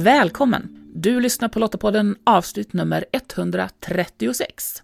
Välkommen! 0.00 0.90
Du 0.94 1.20
lyssnar 1.20 1.48
på 1.48 1.58
Lottapodden 1.58 2.16
avsnitt 2.24 2.72
nummer 2.72 3.04
136. 3.12 4.82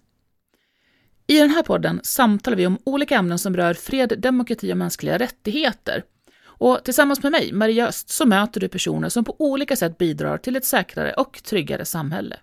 I 1.27 1.39
den 1.39 1.49
här 1.49 1.63
podden 1.63 1.99
samtalar 2.03 2.57
vi 2.57 2.67
om 2.67 2.77
olika 2.83 3.15
ämnen 3.15 3.39
som 3.39 3.57
rör 3.57 3.73
fred, 3.73 4.13
demokrati 4.17 4.73
och 4.73 4.77
mänskliga 4.77 5.17
rättigheter. 5.17 6.03
Och 6.39 6.83
tillsammans 6.83 7.23
med 7.23 7.31
mig, 7.31 7.53
Maria 7.53 7.87
Öst, 7.87 8.09
så 8.09 8.25
möter 8.25 8.59
du 8.59 8.67
personer 8.67 9.09
som 9.09 9.23
på 9.23 9.35
olika 9.39 9.75
sätt 9.75 9.97
bidrar 9.97 10.37
till 10.37 10.55
ett 10.55 10.65
säkrare 10.65 11.13
och 11.13 11.43
tryggare 11.43 11.85
samhälle. 11.85 12.39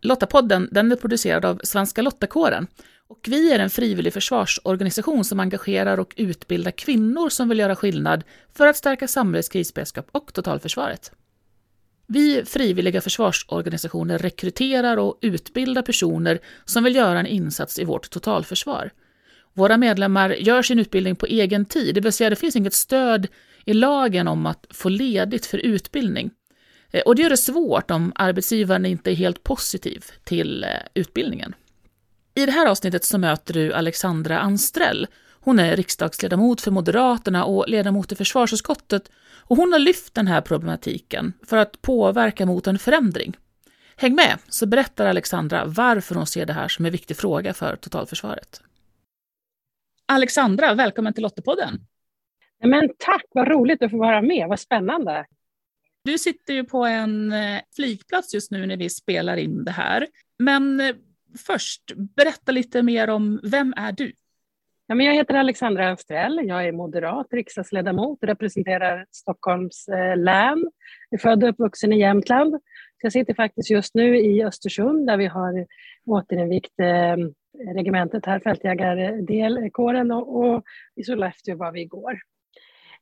Lottapodden 0.00 0.68
den 0.72 0.92
är 0.92 0.96
producerad 0.96 1.44
av 1.44 1.60
Svenska 1.64 2.02
Lottakåren 2.02 2.66
och 3.08 3.20
vi 3.28 3.52
är 3.52 3.58
en 3.58 3.70
frivillig 3.70 4.12
försvarsorganisation 4.12 5.24
som 5.24 5.40
engagerar 5.40 5.98
och 5.98 6.14
utbildar 6.16 6.70
kvinnor 6.70 7.28
som 7.28 7.48
vill 7.48 7.58
göra 7.58 7.76
skillnad 7.76 8.24
för 8.54 8.66
att 8.66 8.76
stärka 8.76 9.08
samhällets 9.08 9.48
krisberedskap 9.48 10.08
och 10.12 10.32
totalförsvaret. 10.32 11.12
Vi 12.12 12.44
frivilliga 12.44 13.00
försvarsorganisationer 13.00 14.18
rekryterar 14.18 14.96
och 14.96 15.18
utbildar 15.20 15.82
personer 15.82 16.38
som 16.64 16.84
vill 16.84 16.96
göra 16.96 17.20
en 17.20 17.26
insats 17.26 17.78
i 17.78 17.84
vårt 17.84 18.10
totalförsvar. 18.10 18.90
Våra 19.52 19.76
medlemmar 19.76 20.30
gör 20.30 20.62
sin 20.62 20.78
utbildning 20.78 21.16
på 21.16 21.26
egen 21.26 21.64
tid, 21.64 21.94
det 21.94 22.00
vill 22.00 22.12
säga 22.12 22.30
det 22.30 22.36
finns 22.36 22.56
inget 22.56 22.74
stöd 22.74 23.28
i 23.64 23.72
lagen 23.72 24.28
om 24.28 24.46
att 24.46 24.66
få 24.70 24.88
ledigt 24.88 25.46
för 25.46 25.58
utbildning. 25.58 26.30
Eh, 26.90 27.02
och 27.02 27.16
det 27.16 27.22
gör 27.22 27.30
det 27.30 27.36
svårt 27.36 27.90
om 27.90 28.12
arbetsgivaren 28.14 28.86
inte 28.86 29.10
är 29.10 29.14
helt 29.14 29.42
positiv 29.42 30.04
till 30.24 30.64
eh, 30.64 30.70
utbildningen. 30.94 31.54
I 32.34 32.46
det 32.46 32.52
här 32.52 32.66
avsnittet 32.66 33.04
så 33.04 33.18
möter 33.18 33.54
du 33.54 33.72
Alexandra 33.72 34.38
Anstrell. 34.38 35.06
Hon 35.40 35.58
är 35.58 35.76
riksdagsledamot 35.76 36.60
för 36.60 36.70
Moderaterna 36.70 37.44
och 37.44 37.68
ledamot 37.68 38.12
i 38.12 38.14
försvarsutskottet 38.14 39.10
och 39.50 39.56
hon 39.56 39.72
har 39.72 39.78
lyft 39.78 40.14
den 40.14 40.26
här 40.26 40.40
problematiken 40.40 41.32
för 41.46 41.56
att 41.56 41.82
påverka 41.82 42.46
mot 42.46 42.66
en 42.66 42.78
förändring. 42.78 43.36
Häng 43.96 44.14
med, 44.14 44.38
så 44.48 44.66
berättar 44.66 45.06
Alexandra 45.06 45.64
varför 45.64 46.14
hon 46.14 46.26
ser 46.26 46.46
det 46.46 46.52
här 46.52 46.68
som 46.68 46.84
en 46.84 46.92
viktig 46.92 47.16
fråga 47.16 47.54
för 47.54 47.76
totalförsvaret. 47.76 48.62
Alexandra, 50.06 50.74
välkommen 50.74 51.14
till 51.14 51.22
Lottepodden. 51.22 51.80
Men 52.64 52.88
tack, 52.98 53.24
vad 53.30 53.48
roligt 53.48 53.82
att 53.82 53.90
få 53.90 53.98
vara 53.98 54.22
med, 54.22 54.48
vad 54.48 54.60
spännande. 54.60 55.26
Du 56.04 56.18
sitter 56.18 56.54
ju 56.54 56.64
på 56.64 56.84
en 56.84 57.32
eh, 57.32 57.60
flygplats 57.76 58.34
just 58.34 58.50
nu 58.50 58.66
när 58.66 58.76
vi 58.76 58.90
spelar 58.90 59.36
in 59.36 59.64
det 59.64 59.70
här. 59.70 60.06
Men 60.38 60.80
eh, 60.80 60.96
först, 61.38 61.92
berätta 61.96 62.52
lite 62.52 62.82
mer 62.82 63.10
om 63.10 63.40
vem 63.42 63.74
är 63.76 63.92
du? 63.92 64.12
Ja, 64.90 64.94
men 64.94 65.06
jag 65.06 65.14
heter 65.14 65.34
Alexandra 65.34 65.88
Anstrell, 65.88 66.40
jag 66.44 66.64
är 66.64 66.72
moderat 66.72 67.26
riksdagsledamot 67.30 68.22
och 68.22 68.28
representerar 68.28 69.06
Stockholms 69.10 69.88
eh, 69.88 70.16
län. 70.16 70.70
Jag 71.10 71.18
är 71.18 71.22
född 71.22 71.44
och 71.44 71.50
uppvuxen 71.50 71.92
i 71.92 72.00
Jämtland. 72.00 72.60
jag 73.02 73.12
sitter 73.12 73.34
faktiskt 73.34 73.70
just 73.70 73.94
nu 73.94 74.18
i 74.18 74.44
Östersund 74.44 75.06
där 75.06 75.16
vi 75.16 75.26
har 75.26 75.66
återinvigt 76.06 76.80
eh, 76.80 77.16
regementet 77.74 78.26
här, 78.26 78.40
fältjägardelkåren 78.40 80.10
och, 80.10 80.40
och 80.40 80.62
i 80.96 81.04
Sollefteå 81.04 81.56
var 81.56 81.72
vi 81.72 81.80
igår. 81.80 82.18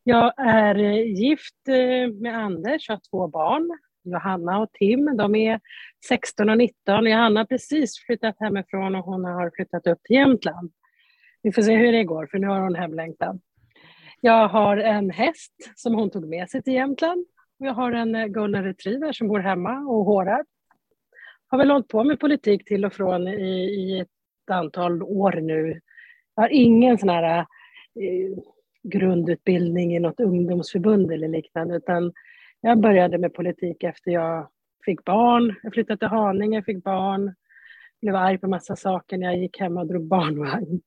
Jag 0.02 0.32
är 0.36 0.78
eh, 0.78 1.02
gift 1.02 1.68
eh, 1.68 2.12
med 2.20 2.38
Anders, 2.38 2.88
och 2.88 2.94
har 2.94 3.00
två 3.10 3.28
barn, 3.28 3.78
Johanna 4.04 4.58
och 4.58 4.72
Tim. 4.72 5.16
De 5.16 5.34
är 5.34 5.60
16 6.08 6.50
och 6.50 6.58
19. 6.58 7.06
Johanna 7.06 7.40
har 7.40 7.44
precis 7.44 7.98
flyttat 8.06 8.36
hemifrån 8.38 8.94
och 8.94 9.04
hon 9.04 9.24
har 9.24 9.50
flyttat 9.56 9.86
upp 9.86 10.02
till 10.02 10.16
Jämtland. 10.16 10.72
Vi 11.42 11.52
får 11.52 11.62
se 11.62 11.76
hur 11.76 11.92
det 11.92 12.04
går, 12.04 12.26
för 12.26 12.38
nu 12.38 12.46
har 12.46 12.60
hon 12.60 12.74
hemlängtan. 12.74 13.40
Jag 14.20 14.48
har 14.48 14.76
en 14.76 15.10
häst 15.10 15.52
som 15.76 15.94
hon 15.94 16.10
tog 16.10 16.28
med 16.28 16.50
sig 16.50 16.62
till 16.62 16.72
Jämtland. 16.72 17.26
Jag 17.58 17.74
har 17.74 17.92
en 17.92 18.14
eh, 18.14 18.26
golden 18.26 18.64
retriever 18.64 19.12
som 19.12 19.28
bor 19.28 19.38
hemma 19.38 19.78
och 19.78 20.04
hårar. 20.04 20.44
Har 21.48 21.58
väl 21.58 21.70
hållit 21.70 21.88
på 21.88 22.04
med 22.04 22.20
politik 22.20 22.64
till 22.64 22.84
och 22.84 22.92
från 22.92 23.28
i, 23.28 23.50
i 23.64 24.00
ett 24.00 24.50
antal 24.50 25.02
år 25.02 25.32
nu. 25.32 25.80
Jag 26.34 26.42
har 26.42 26.48
ingen 26.48 26.98
sån 26.98 27.08
här 27.08 27.38
eh, 27.38 28.38
grundutbildning 28.82 29.96
i 29.96 30.00
något 30.00 30.20
ungdomsförbund 30.20 31.12
eller 31.12 31.28
liknande, 31.28 31.76
utan 31.76 32.12
jag 32.60 32.80
började 32.80 33.18
med 33.18 33.34
politik 33.34 33.82
efter 33.82 34.10
jag 34.10 34.48
fick 34.84 35.04
barn. 35.04 35.54
Jag 35.62 35.72
flyttade 35.72 35.98
till 35.98 36.08
Haninge, 36.08 36.62
fick 36.62 36.84
barn, 36.84 37.34
blev 38.00 38.16
arg 38.16 38.38
på 38.38 38.48
massa 38.48 38.76
saker 38.76 39.18
när 39.18 39.26
jag 39.26 39.38
gick 39.38 39.60
hem 39.60 39.76
och 39.76 39.86
drog 39.86 40.06
barnvagn. 40.06 40.80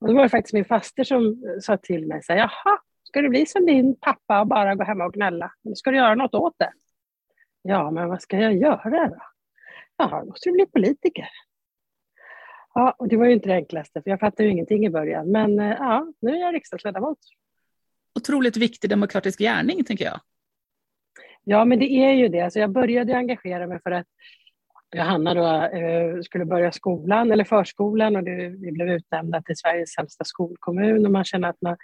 Och 0.00 0.08
då 0.08 0.14
var 0.14 0.22
det 0.22 0.28
faktiskt 0.28 0.54
min 0.54 0.64
faster 0.64 1.04
som 1.04 1.42
sa 1.60 1.76
till 1.76 2.06
mig, 2.06 2.22
så 2.22 2.32
här, 2.32 2.38
jaha, 2.38 2.78
ska 3.02 3.22
du 3.22 3.28
bli 3.28 3.46
som 3.46 3.66
din 3.66 3.96
pappa 4.00 4.40
och 4.40 4.46
bara 4.46 4.74
gå 4.74 4.84
hemma 4.84 5.04
och 5.04 5.12
gnälla? 5.12 5.52
Eller 5.64 5.74
ska 5.74 5.90
du 5.90 5.96
göra 5.96 6.14
något 6.14 6.34
åt 6.34 6.54
det? 6.58 6.72
Ja, 7.62 7.90
men 7.90 8.08
vad 8.08 8.22
ska 8.22 8.38
jag 8.38 8.56
göra 8.56 9.08
då? 9.08 9.22
Ja, 9.96 10.20
då 10.20 10.26
måste 10.26 10.48
du 10.48 10.52
bli 10.52 10.66
politiker. 10.66 11.28
Ja, 12.74 12.94
och 12.98 13.08
det 13.08 13.16
var 13.16 13.26
ju 13.26 13.32
inte 13.32 13.48
det 13.48 13.54
enklaste, 13.54 14.02
för 14.02 14.10
jag 14.10 14.20
fattade 14.20 14.44
ju 14.44 14.50
ingenting 14.50 14.86
i 14.86 14.90
början. 14.90 15.30
Men 15.30 15.60
eh, 15.60 15.76
ja, 15.78 16.12
nu 16.20 16.30
är 16.30 16.40
jag 16.40 16.54
riksdagsledamot. 16.54 17.18
Otroligt 18.14 18.56
viktig 18.56 18.90
demokratisk 18.90 19.38
gärning, 19.38 19.84
tänker 19.84 20.04
jag. 20.04 20.20
Ja, 21.44 21.64
men 21.64 21.78
det 21.78 21.90
är 21.90 22.12
ju 22.12 22.28
det. 22.28 22.40
Alltså 22.40 22.58
jag 22.58 22.70
började 22.70 23.16
engagera 23.16 23.66
mig 23.66 23.80
för 23.82 23.90
att 23.90 24.06
Johanna 24.94 25.34
då, 25.34 25.46
eh, 25.78 26.20
skulle 26.22 26.44
börja 26.44 26.72
skolan 26.72 27.32
eller 27.32 27.44
förskolan 27.44 28.16
och 28.16 28.22
det, 28.22 28.48
vi 28.48 28.72
blev 28.72 28.88
utnämnda 28.88 29.42
till 29.42 29.56
Sveriges 29.56 29.92
sämsta 29.92 30.24
skolkommun 30.24 31.06
och 31.06 31.12
man 31.12 31.24
känner 31.24 31.48
att 31.48 31.60
man, 31.60 31.76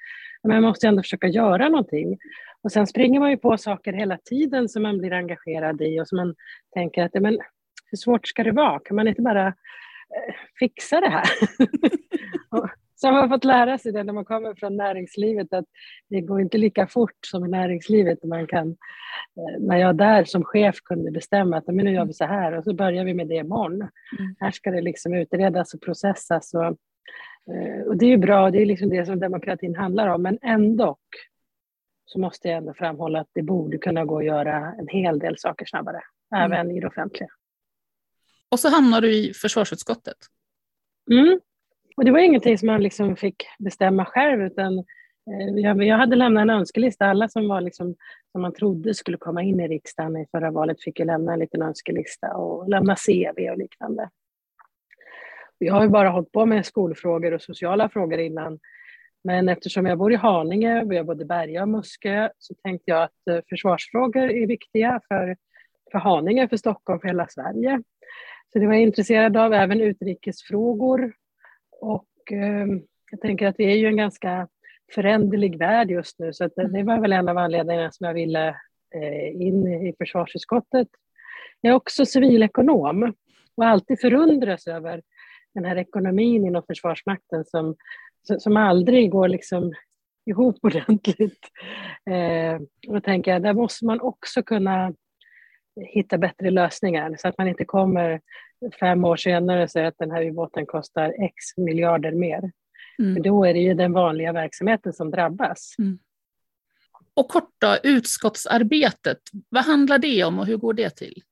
man 0.48 0.62
måste 0.62 0.88
ändå 0.88 1.02
försöka 1.02 1.26
göra 1.26 1.68
någonting. 1.68 2.18
Och 2.62 2.72
sen 2.72 2.86
springer 2.86 3.20
man 3.20 3.30
ju 3.30 3.36
på 3.36 3.58
saker 3.58 3.92
hela 3.92 4.18
tiden 4.24 4.68
som 4.68 4.82
man 4.82 4.98
blir 4.98 5.12
engagerad 5.12 5.82
i 5.82 6.00
och 6.00 6.08
som 6.08 6.16
man 6.16 6.34
tänker 6.74 7.04
att 7.04 7.14
men, 7.14 7.38
hur 7.90 7.96
svårt 7.96 8.26
ska 8.26 8.44
det 8.44 8.52
vara? 8.52 8.80
Kan 8.84 8.96
man 8.96 9.08
inte 9.08 9.22
bara 9.22 9.46
eh, 9.46 10.34
fixa 10.58 11.00
det 11.00 11.08
här? 11.08 11.26
Så 13.02 13.08
har 13.08 13.12
man 13.12 13.28
fått 13.28 13.44
lära 13.44 13.78
sig 13.78 13.92
det 13.92 14.04
när 14.04 14.12
man 14.12 14.24
kommer 14.24 14.54
från 14.54 14.76
näringslivet 14.76 15.52
att 15.52 15.64
det 16.08 16.20
går 16.20 16.40
inte 16.40 16.58
lika 16.58 16.86
fort 16.86 17.18
som 17.26 17.46
i 17.46 17.48
näringslivet. 17.48 18.24
Man 18.24 18.46
kan, 18.46 18.68
eh, 18.68 19.60
när 19.60 19.76
jag 19.76 19.96
där 19.96 20.24
som 20.24 20.44
chef 20.44 20.76
kunde 20.84 21.10
bestämma 21.10 21.56
att 21.56 21.66
men 21.66 21.76
nu 21.76 21.92
gör 21.92 22.04
vi 22.04 22.12
så 22.12 22.24
här 22.24 22.52
och 22.52 22.64
så 22.64 22.74
börjar 22.74 23.04
vi 23.04 23.14
med 23.14 23.28
det 23.28 23.34
imorgon. 23.34 23.74
Mm. 23.74 23.90
Här 24.38 24.50
ska 24.50 24.70
det 24.70 24.80
liksom 24.80 25.14
utredas 25.14 25.74
och 25.74 25.80
processas. 25.80 26.54
Och, 26.54 26.64
eh, 26.64 27.86
och 27.86 27.96
det 27.96 28.06
är 28.06 28.10
ju 28.10 28.16
bra, 28.16 28.50
det 28.50 28.62
är 28.62 28.66
liksom 28.66 28.88
det 28.88 29.06
som 29.06 29.20
demokratin 29.20 29.76
handlar 29.76 30.08
om, 30.08 30.22
men 30.22 30.38
ändå 30.42 30.96
så 32.04 32.18
måste 32.18 32.48
jag 32.48 32.56
ändå 32.56 32.74
framhålla 32.74 33.20
att 33.20 33.30
det 33.32 33.42
borde 33.42 33.78
kunna 33.78 34.04
gå 34.04 34.18
att 34.18 34.24
göra 34.24 34.74
en 34.78 34.88
hel 34.88 35.18
del 35.18 35.38
saker 35.38 35.66
snabbare, 35.66 36.00
mm. 36.34 36.52
även 36.52 36.70
i 36.70 36.80
det 36.80 36.86
offentliga. 36.86 37.28
Och 38.48 38.60
så 38.60 38.68
hamnar 38.68 39.00
du 39.00 39.14
i 39.14 39.32
försvarsutskottet. 39.34 40.18
Mm. 41.10 41.40
Och 41.96 42.04
det 42.04 42.10
var 42.10 42.18
ingenting 42.18 42.58
som 42.58 42.66
man 42.66 42.82
liksom 42.82 43.16
fick 43.16 43.46
bestämma 43.58 44.04
själv 44.04 44.42
utan 44.42 44.78
eh, 44.78 45.84
jag 45.86 45.96
hade 45.96 46.16
lämnat 46.16 46.42
en 46.42 46.50
önskelista. 46.50 47.06
Alla 47.06 47.28
som, 47.28 47.48
var 47.48 47.60
liksom, 47.60 47.96
som 48.32 48.42
man 48.42 48.54
trodde 48.54 48.94
skulle 48.94 49.16
komma 49.16 49.42
in 49.42 49.60
i 49.60 49.68
riksdagen 49.68 50.16
i 50.16 50.26
förra 50.30 50.50
valet 50.50 50.82
fick 50.82 50.98
ju 50.98 51.04
lämna 51.04 51.32
en 51.32 51.38
liten 51.38 51.62
önskelista 51.62 52.34
och 52.36 52.68
lämna 52.68 52.96
CV 52.96 53.50
och 53.50 53.58
liknande. 53.58 54.10
Jag 55.58 55.74
har 55.74 55.82
ju 55.82 55.88
bara 55.88 56.08
hållit 56.08 56.32
på 56.32 56.46
med 56.46 56.66
skolfrågor 56.66 57.32
och 57.32 57.42
sociala 57.42 57.88
frågor 57.88 58.18
innan. 58.18 58.58
Men 59.24 59.48
eftersom 59.48 59.86
jag 59.86 59.98
bor 59.98 60.12
i 60.12 60.16
Haninge, 60.16 60.84
vi 60.84 60.96
har 60.96 61.04
både 61.04 61.24
Berga 61.24 61.62
och 61.62 61.68
Muskö, 61.68 62.28
så 62.38 62.54
tänkte 62.54 62.90
jag 62.90 63.02
att 63.02 63.28
eh, 63.30 63.38
försvarsfrågor 63.48 64.30
är 64.30 64.46
viktiga 64.46 65.00
för, 65.08 65.36
för 65.92 65.98
Haninge, 65.98 66.48
för 66.48 66.56
Stockholm, 66.56 67.00
för 67.00 67.08
hela 67.08 67.26
Sverige. 67.28 67.82
Så 68.52 68.58
det 68.58 68.66
var 68.66 68.74
jag 68.74 68.82
intresserad 68.82 69.36
av, 69.36 69.52
även 69.52 69.80
utrikesfrågor 69.80 71.12
och 71.82 72.32
eh, 72.32 72.66
jag 73.10 73.20
tänker 73.20 73.46
att 73.46 73.54
vi 73.58 73.72
är 73.72 73.76
ju 73.76 73.86
en 73.86 73.96
ganska 73.96 74.48
föränderlig 74.94 75.58
värld 75.58 75.90
just 75.90 76.18
nu, 76.18 76.32
så 76.32 76.44
att 76.44 76.54
det 76.54 76.82
var 76.82 77.00
väl 77.00 77.12
en 77.12 77.28
av 77.28 77.38
anledningarna 77.38 77.92
som 77.92 78.06
jag 78.06 78.14
ville 78.14 78.48
eh, 78.94 79.42
in 79.42 79.66
i 79.66 79.94
försvarsutskottet. 79.98 80.88
Jag 81.60 81.70
är 81.70 81.76
också 81.76 82.06
civilekonom 82.06 83.14
och 83.56 83.64
alltid 83.64 84.00
förundras 84.00 84.66
över 84.66 85.02
den 85.54 85.64
här 85.64 85.76
ekonomin 85.76 86.46
inom 86.46 86.62
Försvarsmakten 86.62 87.44
som, 87.44 87.76
som 88.38 88.56
aldrig 88.56 89.10
går 89.10 89.28
liksom 89.28 89.72
ihop 90.26 90.58
ordentligt. 90.62 91.48
Eh, 92.10 92.54
och 92.88 92.94
då 92.94 93.00
tänker 93.00 93.30
jag, 93.30 93.42
där 93.42 93.54
måste 93.54 93.84
man 93.84 94.00
också 94.00 94.42
kunna 94.42 94.94
hitta 95.76 96.18
bättre 96.18 96.50
lösningar 96.50 97.16
så 97.18 97.28
att 97.28 97.38
man 97.38 97.48
inte 97.48 97.64
kommer 97.64 98.20
fem 98.80 99.04
år 99.04 99.16
senare 99.16 99.68
säger 99.68 99.86
att 99.86 99.98
den 99.98 100.10
här 100.10 100.24
ubåten 100.24 100.66
kostar 100.66 101.14
x 101.18 101.56
miljarder 101.56 102.12
mer. 102.12 102.52
Mm. 102.98 103.14
För 103.14 103.22
då 103.22 103.44
är 103.44 103.54
det 103.54 103.60
ju 103.60 103.74
den 103.74 103.92
vanliga 103.92 104.32
verksamheten 104.32 104.92
som 104.92 105.10
drabbas. 105.10 105.74
Mm. 105.78 105.98
Och 107.14 107.28
kort 107.28 107.50
då, 107.58 107.76
utskottsarbetet, 107.82 109.18
vad 109.48 109.64
handlar 109.64 109.98
det 109.98 110.24
om 110.24 110.38
och 110.38 110.46
hur 110.46 110.56
går 110.56 110.74
det 110.74 110.90
till? 110.90 111.22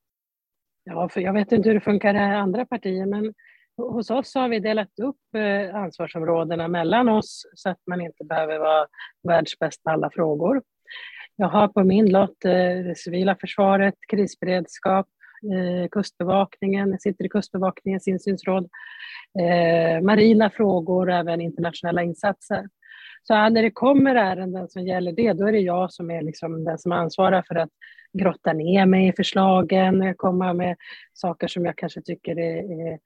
Ja, 0.84 1.08
för 1.08 1.20
jag 1.20 1.32
vet 1.32 1.52
inte 1.52 1.68
hur 1.68 1.74
det 1.74 1.80
funkar 1.80 2.14
i 2.14 2.18
andra 2.18 2.66
partier, 2.66 3.06
men 3.06 3.34
hos 3.76 4.10
oss 4.10 4.34
har 4.34 4.48
vi 4.48 4.60
delat 4.60 4.98
upp 4.98 5.34
eh, 5.36 5.76
ansvarsområdena 5.76 6.68
mellan 6.68 7.08
oss 7.08 7.46
så 7.54 7.68
att 7.68 7.80
man 7.86 8.00
inte 8.00 8.24
behöver 8.24 8.58
vara 8.58 8.86
världsbäst 9.22 9.82
på 9.82 9.90
alla 9.90 10.10
frågor. 10.10 10.62
Jag 11.36 11.48
har 11.48 11.68
på 11.68 11.84
min 11.84 12.10
lott 12.10 12.44
eh, 12.44 12.52
det 12.52 12.98
civila 12.98 13.36
försvaret, 13.40 13.94
krisberedskap, 14.08 15.06
eh, 15.42 15.88
Kustbevakningen, 15.88 16.90
jag 16.90 17.02
sitter 17.02 17.25
i 17.25 17.28
Kustbevakningens 17.28 18.08
insynsråd, 18.08 18.69
eh, 19.40 20.02
marina 20.02 20.50
frågor 20.50 21.08
och 21.08 21.14
även 21.14 21.40
internationella 21.40 22.02
insatser. 22.02 22.69
Så 23.22 23.34
när 23.34 23.62
det 23.62 23.70
kommer 23.70 24.14
ärenden 24.14 24.69
som 24.69 24.87
gäller 24.87 25.12
det, 25.12 25.32
då 25.32 25.46
är 25.46 25.52
det 25.52 25.60
jag 25.60 25.92
som 25.92 26.10
är 26.10 26.22
liksom 26.22 26.64
den 26.64 26.78
som 26.78 26.92
ansvarar 26.92 27.44
för 27.48 27.54
att 27.54 27.70
grotta 28.12 28.52
ner 28.52 28.87
mig 28.87 29.08
i 29.08 29.12
förslagen, 29.12 30.14
komma 30.14 30.52
med 30.52 30.76
saker 31.12 31.48
som 31.48 31.64
jag 31.64 31.76
kanske 31.76 32.02
tycker 32.02 32.38
är, 32.38 32.88
är, 32.88 32.98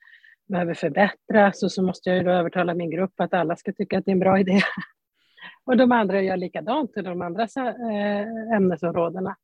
behöver 0.49 0.75
förbättras 0.75 1.63
och 1.63 1.73
så 1.73 1.83
måste 1.83 2.11
jag 2.11 2.19
ju 2.19 2.25
då 2.25 2.31
övertala 2.31 2.75
min 2.75 2.91
grupp 2.91 3.21
att 3.21 3.35
alla 3.35 3.57
ska 3.57 3.73
tycka 3.73 3.99
att 3.99 4.05
det 4.05 4.11
är 4.11 4.13
en 4.13 4.19
bra 4.19 4.39
idé. 4.39 4.61
Och 5.67 5.77
de 5.77 5.93
andra 5.93 6.23
gör 6.23 6.37
likadant 6.37 6.97
i 6.97 7.03
de 7.03 7.23
andra 7.23 7.43
eh, 7.43 8.57
ämnesområdena. 8.57 9.37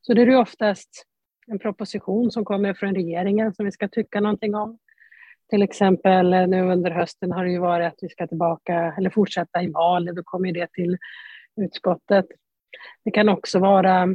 Så 0.00 0.14
det 0.14 0.22
är 0.22 0.26
ju 0.26 0.36
oftast 0.36 1.06
en 1.50 1.58
proposition 1.58 2.30
som 2.30 2.44
kommer 2.44 2.74
från 2.74 2.94
regeringen 2.94 3.54
som 3.54 3.64
vi 3.64 3.72
ska 3.72 3.88
tycka 3.88 4.20
någonting 4.20 4.54
om. 4.54 4.78
Till 5.50 5.62
exempel 5.62 6.32
eh, 6.32 6.46
nu 6.46 6.62
under 6.62 6.90
hösten 6.90 7.32
har 7.32 7.44
det 7.44 7.50
ju 7.50 7.58
varit 7.58 7.86
att 7.86 7.98
vi 8.02 8.08
ska 8.08 8.26
tillbaka 8.26 8.94
eller 8.98 9.10
fortsätta 9.10 9.62
i 9.62 9.70
val, 9.70 10.14
då 10.14 10.22
kommer 10.24 10.52
det 10.52 10.72
till 10.72 10.98
utskottet. 11.56 12.26
Det 13.04 13.10
kan 13.10 13.28
också 13.28 13.58
vara, 13.58 14.06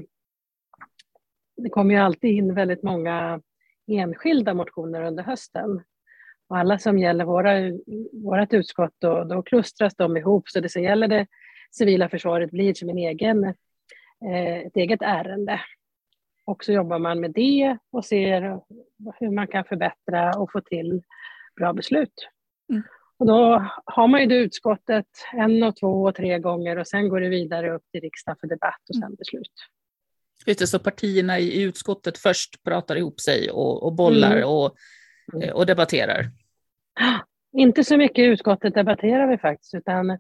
det 1.57 1.69
kommer 1.69 1.93
ju 1.93 1.99
alltid 1.99 2.31
in 2.31 2.53
väldigt 2.53 2.83
många 2.83 3.41
enskilda 3.87 4.53
motioner 4.53 5.01
under 5.01 5.23
hösten. 5.23 5.81
Och 6.49 6.57
alla 6.57 6.79
som 6.79 6.99
gäller 6.99 7.25
våra, 7.25 7.53
vårt 8.23 8.53
utskott, 8.53 8.93
då, 8.97 9.23
då 9.23 9.41
klustras 9.41 9.95
de 9.95 10.17
ihop. 10.17 10.49
Så 10.49 10.59
det 10.59 10.69
som 10.69 10.83
gäller 10.83 11.07
det 11.07 11.27
civila 11.71 12.09
försvaret 12.09 12.51
blir 12.51 12.73
som 12.73 12.89
en 12.89 12.97
egen, 12.97 13.43
eh, 14.25 14.57
ett 14.57 14.77
eget 14.77 15.01
ärende. 15.01 15.61
Och 16.45 16.63
så 16.63 16.71
jobbar 16.71 16.99
man 16.99 17.19
med 17.19 17.31
det 17.31 17.77
och 17.91 18.05
ser 18.05 18.59
hur 19.19 19.31
man 19.31 19.47
kan 19.47 19.65
förbättra 19.65 20.31
och 20.37 20.51
få 20.51 20.61
till 20.61 21.01
bra 21.55 21.73
beslut. 21.73 22.27
Mm. 22.69 22.83
Och 23.17 23.25
då 23.25 23.65
har 23.85 24.07
man 24.07 24.21
ju 24.21 24.27
det 24.27 24.35
utskottet 24.35 25.05
en 25.33 25.63
och 25.63 25.75
två 25.75 26.03
och 26.03 26.15
tre 26.15 26.39
gånger 26.39 26.77
och 26.77 26.87
sen 26.87 27.09
går 27.09 27.19
det 27.19 27.29
vidare 27.29 27.71
upp 27.75 27.83
till 27.91 28.01
riksdagen 28.01 28.37
för 28.39 28.47
debatt 28.47 28.89
och 28.89 28.95
sen 28.95 29.03
mm. 29.03 29.15
beslut. 29.15 29.51
Just 30.45 30.59
det, 30.59 30.67
så 30.67 30.79
partierna 30.79 31.39
i 31.39 31.61
utskottet 31.63 32.17
först 32.17 32.63
pratar 32.63 32.95
ihop 32.95 33.19
sig 33.19 33.49
och, 33.51 33.83
och 33.83 33.93
bollar 33.93 34.35
mm. 34.35 34.49
och, 34.49 34.75
mm. 35.33 35.55
och 35.55 35.65
debatterar? 35.65 36.25
Inte 37.57 37.83
så 37.83 37.97
mycket 37.97 38.19
i 38.19 38.25
utskottet 38.25 38.73
debatterar 38.73 39.27
vi 39.27 39.37
faktiskt, 39.37 39.75
utan 39.75 40.09
eh, 40.09 40.17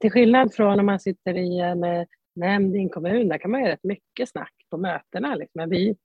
till 0.00 0.10
skillnad 0.10 0.54
från 0.54 0.80
om 0.80 0.86
man 0.86 1.00
sitter 1.00 1.34
i 1.34 1.60
en 1.60 1.84
eh, 1.84 2.04
nämnd 2.36 2.76
en 2.76 2.88
kommun, 2.88 3.28
där 3.28 3.38
kan 3.38 3.50
man 3.50 3.60
göra 3.60 3.72
rätt 3.72 3.84
mycket 3.84 4.28
snack 4.28 4.54
på 4.70 4.76
mötena. 4.76 5.34
Liksom. 5.34 5.70
Vi, 5.70 5.96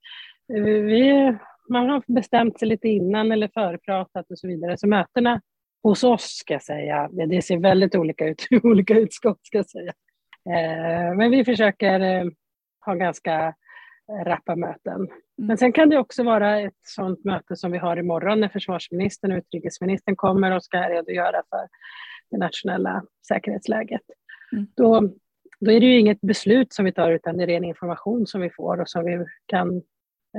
vi, 0.82 1.32
man 1.68 1.88
har 1.88 2.02
bestämt 2.06 2.58
sig 2.58 2.68
lite 2.68 2.88
innan 2.88 3.32
eller 3.32 3.48
förpratat 3.48 4.30
och 4.30 4.38
så 4.38 4.48
vidare. 4.48 4.78
Så 4.78 4.86
mötena 4.88 5.40
hos 5.82 6.04
oss, 6.04 6.36
ska 6.40 6.52
jag 6.52 6.62
säga, 6.62 7.08
det 7.28 7.42
ser 7.42 7.58
väldigt 7.58 7.94
olika 7.94 8.26
ut 8.26 8.46
i 8.50 8.60
olika 8.62 8.94
utskott, 8.94 9.46
ska 9.46 9.58
jag 9.58 9.70
säga. 9.70 9.92
Eh, 10.48 11.16
men 11.16 11.30
vi 11.30 11.44
försöker 11.44 12.00
eh, 12.00 12.24
ha 12.86 12.94
ganska 12.94 13.54
rappa 14.24 14.56
möten. 14.56 14.94
Mm. 14.94 15.08
Men 15.36 15.58
sen 15.58 15.72
kan 15.72 15.88
det 15.88 15.98
också 15.98 16.22
vara 16.22 16.60
ett 16.60 16.80
sådant 16.82 17.24
möte 17.24 17.56
som 17.56 17.72
vi 17.72 17.78
har 17.78 17.96
imorgon 17.96 18.40
när 18.40 18.48
försvarsministern 18.48 19.32
och 19.32 19.38
utrikesministern 19.38 20.16
kommer 20.16 20.50
och 20.52 20.64
ska 20.64 20.78
redogöra 20.78 21.42
för 21.50 21.68
det 22.30 22.36
nationella 22.36 23.02
säkerhetsläget. 23.28 24.02
Mm. 24.52 24.66
Då, 24.76 25.10
då 25.60 25.70
är 25.70 25.80
det 25.80 25.86
ju 25.86 25.98
inget 25.98 26.20
beslut 26.20 26.72
som 26.72 26.84
vi 26.84 26.92
tar 26.92 27.12
utan 27.12 27.36
det 27.36 27.42
är 27.42 27.46
ren 27.46 27.64
information 27.64 28.26
som 28.26 28.40
vi 28.40 28.50
får 28.50 28.80
och 28.80 28.88
som 28.88 29.04
vi 29.04 29.24
kan 29.46 29.82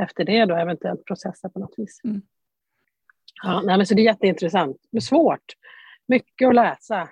efter 0.04 0.24
det 0.24 0.46
då 0.46 0.56
eventuellt 0.56 1.06
processa 1.06 1.50
på 1.50 1.60
något 1.60 1.74
vis. 1.78 2.02
Mm. 2.04 2.22
Ja, 3.44 3.62
nej, 3.66 3.78
men 3.78 3.86
så 3.86 3.94
det 3.94 4.02
är 4.02 4.06
jätteintressant, 4.06 4.78
men 4.92 5.02
svårt. 5.02 5.46
Mycket 6.08 6.48
att 6.48 6.56
läsa. 6.56 7.10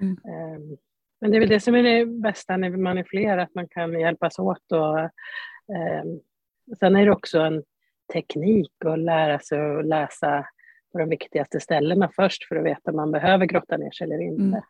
Mm. 0.00 0.12
Um, 0.12 0.76
men 1.20 1.30
det 1.30 1.36
är 1.36 1.40
väl 1.40 1.48
det 1.48 1.60
som 1.60 1.74
är 1.74 1.82
det 1.82 2.06
bästa 2.06 2.56
när 2.56 2.70
man 2.70 2.98
är 2.98 3.04
fler, 3.04 3.38
att 3.38 3.54
man 3.54 3.68
kan 3.68 4.00
hjälpas 4.00 4.38
åt. 4.38 4.72
Och, 4.72 4.98
um, 4.98 6.20
sen 6.78 6.96
är 6.96 7.06
det 7.06 7.12
också 7.12 7.40
en 7.40 7.62
teknik 8.12 8.72
att 8.84 8.98
lära 8.98 9.38
sig 9.38 9.78
att 9.78 9.86
läsa 9.86 10.46
på 10.92 10.98
de 10.98 11.08
viktigaste 11.08 11.60
ställena 11.60 12.10
först 12.16 12.44
för 12.44 12.56
att 12.56 12.64
veta 12.64 12.90
om 12.90 12.96
man 12.96 13.12
behöver 13.12 13.46
grotta 13.46 13.76
ner 13.76 13.90
sig 13.90 14.04
eller 14.04 14.20
inte. 14.20 14.42
Mm. 14.42 14.60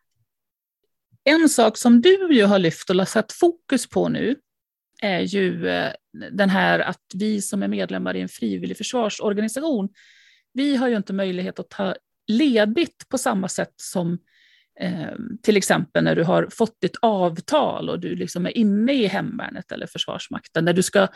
En 1.31 1.49
sak 1.49 1.77
som 1.77 2.00
du 2.00 2.29
ju 2.31 2.44
har 2.44 2.59
lyft 2.59 2.91
och 2.91 3.09
satt 3.09 3.32
fokus 3.32 3.88
på 3.88 4.09
nu 4.09 4.37
är 5.03 5.21
ju 5.21 5.69
eh, 5.69 5.93
den 6.32 6.50
här 6.50 6.79
att 6.79 7.03
vi 7.15 7.43
som 7.43 7.62
är 7.62 7.69
medlemmar 7.69 8.17
i 8.17 8.21
en 8.21 8.29
frivillig 8.29 8.77
försvarsorganisation, 8.77 9.88
vi 10.53 10.77
har 10.77 10.88
ju 10.88 10.97
inte 10.97 11.12
möjlighet 11.12 11.59
att 11.59 11.71
ta 11.71 11.94
ledigt 12.27 13.09
på 13.09 13.19
samma 13.19 13.49
sätt 13.49 13.75
som 13.77 14.19
eh, 14.81 15.15
till 15.43 15.56
exempel 15.56 16.05
när 16.05 16.17
du 16.17 16.25
har 16.25 16.49
fått 16.50 16.81
ditt 16.81 16.97
avtal 17.03 17.88
och 17.88 18.00
du 18.00 18.17
liksom 18.17 18.47
är 18.47 18.59
inne 18.59 18.93
i 18.93 19.06
hemvärnet 19.06 19.73
eller 19.73 19.87
Försvarsmakten, 19.87 20.65
när 20.65 20.73
du, 20.73 20.83
ska, 20.83 21.09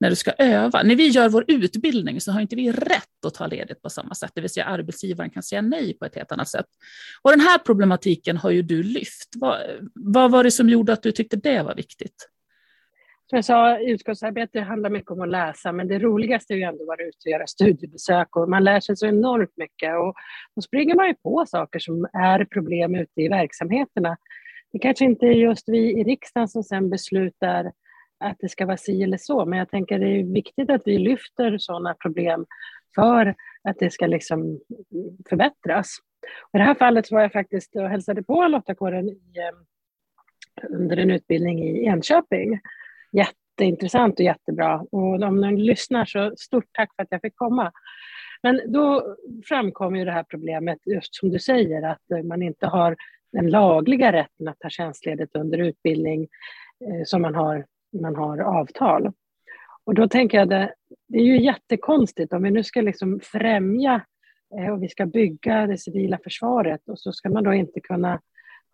när 0.00 0.10
du 0.10 0.16
ska 0.16 0.32
öva. 0.38 0.82
När 0.82 0.96
vi 0.96 1.08
gör 1.08 1.28
vår 1.28 1.44
utbildning 1.48 2.20
så 2.20 2.32
har 2.32 2.40
inte 2.40 2.56
vi 2.56 2.72
rätt 2.72 3.24
att 3.26 3.34
ta 3.34 3.46
ledigt 3.46 3.82
på 3.82 3.90
samma 3.90 4.14
sätt, 4.14 4.30
det 4.34 4.40
vill 4.40 4.50
säga 4.50 4.66
arbetsgivaren 4.66 5.30
kan 5.30 5.42
säga 5.42 5.62
nej 5.62 5.98
på 5.98 6.04
ett 6.04 6.14
helt 6.14 6.32
annat 6.32 6.48
sätt. 6.48 6.66
Och 7.22 7.30
den 7.30 7.40
här 7.40 7.58
problematiken 7.58 8.36
har 8.36 8.50
ju 8.50 8.62
du 8.62 8.82
lyft. 8.82 9.28
Vad, 9.36 9.58
vad 9.94 10.30
var 10.30 10.44
det 10.44 10.50
som 10.50 10.68
gjorde 10.68 10.92
att 10.92 11.02
du 11.02 11.12
tyckte 11.12 11.36
det 11.36 11.62
var 11.62 11.74
viktigt? 11.74 12.26
som 13.30 13.36
jag 13.36 13.44
sa, 13.44 13.78
utskottsarbete 13.78 14.60
handlar 14.60 14.90
mycket 14.90 15.10
om 15.10 15.20
att 15.20 15.28
läsa, 15.28 15.72
men 15.72 15.88
det 15.88 15.98
roligaste 15.98 16.54
är 16.54 16.56
ju 16.56 16.62
ändå 16.62 16.82
att 16.82 16.86
vara 16.86 17.02
ute 17.02 17.18
och 17.24 17.30
göra 17.30 17.46
studiebesök 17.46 18.36
och 18.36 18.48
man 18.48 18.64
lär 18.64 18.80
sig 18.80 18.96
så 18.96 19.06
enormt 19.06 19.56
mycket 19.56 19.96
och 19.96 20.14
då 20.54 20.62
springer 20.62 20.94
man 20.94 21.08
ju 21.08 21.14
på 21.14 21.44
saker 21.46 21.78
som 21.78 22.06
är 22.12 22.44
problem 22.44 22.94
ute 22.94 23.22
i 23.22 23.28
verksamheterna. 23.28 24.16
Det 24.72 24.78
kanske 24.78 25.04
inte 25.04 25.26
är 25.26 25.32
just 25.32 25.68
vi 25.68 26.00
i 26.00 26.04
riksdagen 26.04 26.48
som 26.48 26.62
sen 26.62 26.90
beslutar 26.90 27.72
att 28.20 28.36
det 28.40 28.48
ska 28.48 28.66
vara 28.66 28.76
si 28.76 29.02
eller 29.02 29.18
så, 29.18 29.46
men 29.46 29.58
jag 29.58 29.70
tänker 29.70 29.98
det 29.98 30.06
är 30.06 30.34
viktigt 30.34 30.70
att 30.70 30.82
vi 30.84 30.98
lyfter 30.98 31.58
sådana 31.58 31.94
problem 31.94 32.46
för 32.94 33.34
att 33.62 33.78
det 33.78 33.90
ska 33.90 34.06
liksom 34.06 34.60
förbättras. 35.28 35.96
I 36.54 36.58
det 36.58 36.64
här 36.64 36.74
fallet 36.74 37.10
var 37.10 37.20
jag 37.20 37.32
faktiskt 37.32 37.76
och 37.76 37.88
hälsade 37.88 38.22
på 38.22 38.48
Lottakåren 38.48 39.08
i, 39.08 39.20
eh, 39.36 40.70
under 40.70 40.96
en 40.96 41.10
utbildning 41.10 41.62
i 41.64 41.84
Enköping 41.84 42.60
jätteintressant 43.12 44.18
och 44.18 44.24
jättebra. 44.24 44.80
Och 44.92 45.22
om 45.22 45.40
någon 45.40 45.56
lyssnar 45.56 46.04
så 46.04 46.32
stort 46.36 46.68
tack 46.72 46.94
för 46.96 47.02
att 47.02 47.08
jag 47.10 47.20
fick 47.20 47.36
komma. 47.36 47.72
Men 48.42 48.60
då 48.66 49.16
framkom 49.44 49.96
ju 49.96 50.04
det 50.04 50.12
här 50.12 50.24
problemet, 50.28 50.78
just 50.86 51.14
som 51.14 51.30
du 51.30 51.38
säger, 51.38 51.82
att 51.82 52.10
eh, 52.10 52.22
man 52.22 52.42
inte 52.42 52.66
har 52.66 52.96
den 53.32 53.50
lagliga 53.50 54.12
rätten 54.12 54.48
att 54.48 54.58
ta 54.58 54.70
tjänstledigt 54.70 55.36
under 55.36 55.58
utbildning 55.58 56.28
eh, 56.86 57.04
som 57.04 57.22
man 57.22 57.34
har, 57.34 57.66
man 57.92 58.16
har 58.16 58.38
avtal. 58.38 59.12
Och 59.84 59.94
då 59.94 60.08
tänker 60.08 60.38
jag 60.38 60.48
det, 60.48 60.74
det 61.08 61.18
är 61.18 61.24
ju 61.24 61.42
jättekonstigt 61.42 62.32
om 62.32 62.42
vi 62.42 62.50
nu 62.50 62.64
ska 62.64 62.80
liksom 62.80 63.20
främja 63.22 64.04
eh, 64.58 64.72
och 64.72 64.82
vi 64.82 64.88
ska 64.88 65.06
bygga 65.06 65.66
det 65.66 65.78
civila 65.78 66.18
försvaret 66.24 66.88
och 66.88 66.98
så 66.98 67.12
ska 67.12 67.30
man 67.30 67.44
då 67.44 67.54
inte 67.54 67.80
kunna 67.80 68.20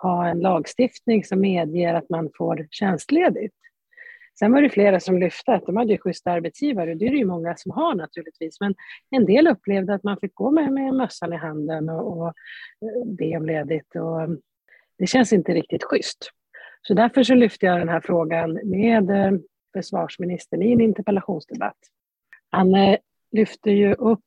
ha 0.02 0.28
en 0.28 0.40
lagstiftning 0.40 1.24
som 1.24 1.40
medger 1.40 1.94
att 1.94 2.10
man 2.10 2.30
får 2.38 2.66
tjänstledigt. 2.70 3.56
Sen 4.38 4.52
var 4.52 4.62
det 4.62 4.70
flera 4.70 5.00
som 5.00 5.18
lyfte 5.18 5.52
att 5.52 5.66
de 5.66 5.76
hade 5.76 5.92
ju 5.92 5.98
schyssta 5.98 6.30
arbetsgivare, 6.30 6.94
det 6.94 7.06
är 7.06 7.10
det 7.10 7.16
ju 7.16 7.24
många 7.24 7.56
som 7.56 7.70
har 7.72 7.94
naturligtvis, 7.94 8.60
men 8.60 8.74
en 9.10 9.24
del 9.24 9.46
upplevde 9.46 9.94
att 9.94 10.02
man 10.02 10.18
fick 10.20 10.34
gå 10.34 10.50
med, 10.50 10.72
med 10.72 10.94
mössan 10.94 11.32
i 11.32 11.36
handen 11.36 11.88
och, 11.88 12.18
och 12.18 12.26
eh, 12.28 13.06
be 13.06 13.36
om 13.36 13.46
ledigt 13.46 13.96
och 13.96 14.22
eh, 14.22 14.28
det 14.98 15.06
känns 15.06 15.32
inte 15.32 15.52
riktigt 15.52 15.84
schysst. 15.84 16.30
Så 16.86 16.94
därför 16.94 17.22
så 17.22 17.34
lyfte 17.34 17.66
jag 17.66 17.78
den 17.78 17.88
här 17.88 18.00
frågan 18.00 18.60
med 18.64 19.10
eh, 19.10 19.38
försvarsministern 19.72 20.62
i 20.62 20.72
en 20.72 20.80
interpellationsdebatt. 20.80 21.76
Han 22.50 22.74
eh, 22.74 22.98
lyfte 23.32 23.70
ju 23.70 23.94
upp 23.94 24.24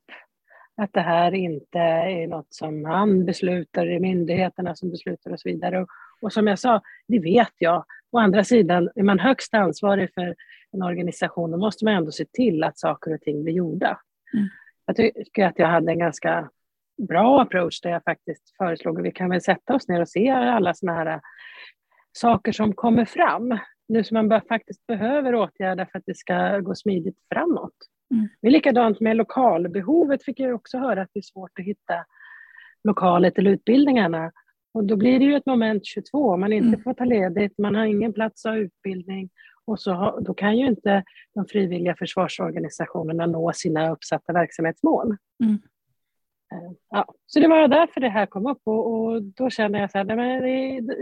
att 0.78 0.94
det 0.94 1.02
här 1.02 1.34
inte 1.34 1.80
är 1.80 2.28
något 2.28 2.54
som 2.54 2.86
han 2.86 3.26
beslutar, 3.26 3.86
det 3.86 3.96
är 3.96 4.00
myndigheterna 4.00 4.76
som 4.76 4.92
beslutar 4.92 5.32
och 5.32 5.40
så 5.40 5.50
vidare. 5.50 5.86
Och, 6.22 6.34
som 6.34 6.48
jag 6.48 6.60
sa, 6.60 6.82
det 7.08 7.20
vet 7.20 7.54
jag. 7.58 7.86
Å 8.12 8.18
andra 8.18 8.44
sidan, 8.44 8.90
är 8.96 9.04
man 9.04 9.20
högst 9.20 9.54
ansvarig 9.54 10.14
för 10.14 10.36
en 10.72 10.84
organisation, 10.84 11.52
då 11.52 11.58
måste 11.58 11.86
man 11.86 11.94
ändå 11.94 12.12
se 12.12 12.26
till 12.26 12.64
att 12.64 12.78
saker 12.78 13.14
och 13.14 13.22
ting 13.22 13.44
blir 13.44 13.54
gjorda. 13.54 14.00
Mm. 14.34 14.48
Jag 14.86 14.96
tycker 14.96 15.46
att 15.46 15.60
jag 15.60 15.68
hade 15.68 15.92
en 15.92 16.00
ganska 16.00 16.50
bra 17.08 17.42
approach 17.42 17.82
där 17.82 17.90
jag 17.90 18.04
faktiskt 18.04 18.58
föreslog 18.58 19.00
att 19.00 19.06
vi 19.06 19.12
kan 19.12 19.30
väl 19.30 19.42
sätta 19.42 19.76
oss 19.76 19.88
ner 19.88 20.02
och 20.02 20.10
se 20.10 20.30
alla 20.30 20.74
sådana 20.74 20.98
här 20.98 21.22
saker 22.12 22.52
som 22.52 22.74
kommer 22.74 23.06
fram. 23.06 23.60
Nu 23.88 24.04
som 24.04 24.16
man 24.16 24.42
faktiskt 24.42 24.88
behöver 24.88 25.36
åtgärda 25.36 25.86
för 25.86 26.00
att 26.00 26.06
det 26.06 26.18
ska 26.18 26.60
gå 26.60 26.76
smidigt 26.76 27.18
framåt. 27.34 27.76
Mm. 28.14 28.28
Det 28.42 28.48
är 28.48 28.52
likadant 28.52 29.00
med 29.00 29.18
lokalbehovet, 29.18 30.24
fick 30.24 30.40
jag 30.40 30.56
också 30.56 30.78
höra 30.78 31.02
att 31.02 31.10
det 31.14 31.20
är 31.20 31.34
svårt 31.34 31.60
att 31.60 31.66
hitta 31.66 32.06
lokaler 32.84 33.30
till 33.30 33.48
utbildningarna. 33.48 34.32
Och 34.74 34.84
då 34.84 34.96
blir 34.96 35.20
det 35.20 35.26
ju 35.26 35.36
ett 35.36 35.46
moment 35.46 35.86
22, 35.86 36.38
man 36.38 36.54
inte 36.54 36.68
mm. 36.68 36.84
får 36.84 36.94
ta 36.94 37.04
ledigt, 37.04 37.58
man 37.58 37.76
har 37.76 37.86
ingen 37.86 38.14
plats 38.14 38.46
att 38.46 38.52
ha 38.52 38.58
utbildning 38.58 39.30
Och 39.66 39.80
så, 39.80 40.20
då 40.22 40.34
kan 40.34 40.58
ju 40.58 40.68
inte 40.68 41.04
de 41.36 41.46
frivilliga 41.46 41.96
försvarsorganisationerna 41.96 43.26
nå 43.26 43.54
sina 43.54 43.92
uppsatta 43.92 44.34
verksamhetsmål. 44.34 45.18
Mm. 45.44 45.60
Eh, 46.54 46.72
ja, 46.90 47.14
så 47.26 47.40
det 47.40 47.48
var 47.48 47.68
därför 47.68 48.02
det 48.02 48.10
här 48.10 48.26
kom 48.26 48.48
upp 48.48 48.62
och, 48.64 48.94
och 48.94 49.24
då 49.24 49.50
kände 49.50 49.80
jag 49.80 49.86
att 49.86 50.08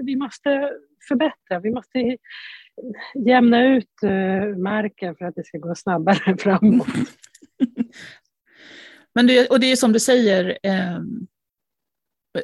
vi 0.05 0.15
måste 0.15 0.71
förbättra, 1.07 1.59
vi 1.59 1.71
måste 1.71 2.17
jämna 3.15 3.65
ut 3.65 3.93
uh, 4.03 4.57
marken 4.57 5.15
för 5.15 5.25
att 5.25 5.35
det 5.35 5.45
ska 5.45 5.57
gå 5.57 5.75
snabbare 5.75 6.37
framåt. 6.39 6.87
Men 9.15 9.27
det, 9.27 9.47
och 9.47 9.59
det 9.59 9.71
är 9.71 9.75
som 9.75 9.93
du 9.93 9.99
säger, 9.99 10.57
eh, 10.63 10.99